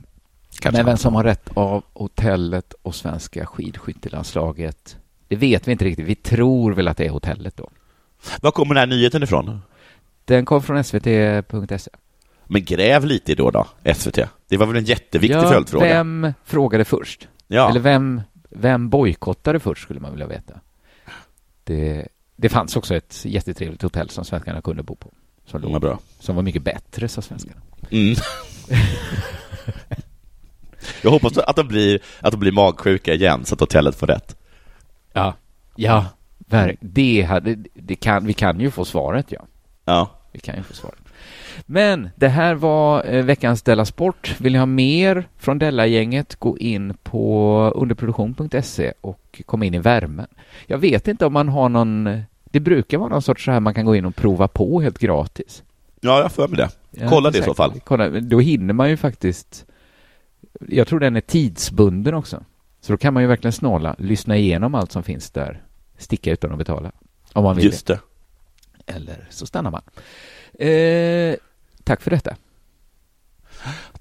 [0.60, 4.98] Kanske Men vem som har rätt av hotellet och svenska skidskyttelandslaget,
[5.28, 6.06] det vet vi inte riktigt.
[6.06, 7.70] Vi tror väl att det är hotellet då.
[8.42, 9.62] Var kommer den här nyheten ifrån?
[10.26, 11.92] Den kom från svt.se.
[12.46, 14.20] Men gräv lite i då, då, SVT.
[14.48, 15.86] Det var väl en jätteviktig Ja, följdfråga?
[15.86, 17.28] vem frågade först?
[17.48, 17.70] Ja.
[17.70, 20.54] Eller vem, vem bojkottade först skulle man vilja veta.
[21.64, 25.12] Det, det fanns också ett jättetrevligt hotell som svenskarna kunde bo på.
[25.46, 26.00] Som, låg, bra.
[26.20, 27.62] som var mycket bättre, sa svenskarna.
[27.92, 28.16] Mm.
[31.02, 34.36] Jag hoppas att de, blir, att de blir magsjuka igen så att hotellet får rätt.
[35.14, 35.34] Ja,
[35.76, 36.06] ja,
[36.80, 39.46] det hade, det kan, vi kan ju få svaret, ja.
[39.86, 40.10] Ja.
[40.32, 41.00] Vi kan ju få svaret.
[41.66, 44.36] Men det här var eh, veckans Della Sport.
[44.40, 50.28] Vill ni ha mer från Della-gänget, gå in på underproduktion.se och kom in i värmen.
[50.68, 52.22] Jag vet inte om man har någon...
[52.44, 55.00] Det brukar vara någon sorts så här man kan gå in och prova på helt
[55.00, 55.64] gratis.
[56.02, 56.70] Ja, jag får med det.
[57.10, 57.74] Kolla inte det i så fall.
[57.84, 59.66] Kolla, då hinner man ju faktiskt...
[60.60, 62.44] Jag tror den är tidsbunden också.
[62.82, 65.64] Så då kan man ju verkligen snåla, lyssna igenom allt som finns där,
[65.98, 66.92] sticka utan att betala.
[67.34, 68.00] Om man vill Just det.
[68.86, 68.94] det.
[68.94, 69.82] Eller så stannar man.
[70.68, 71.36] Eh,
[71.84, 72.36] tack för detta.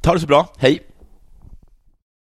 [0.01, 0.53] Ta det så bra.
[0.59, 0.83] Hej!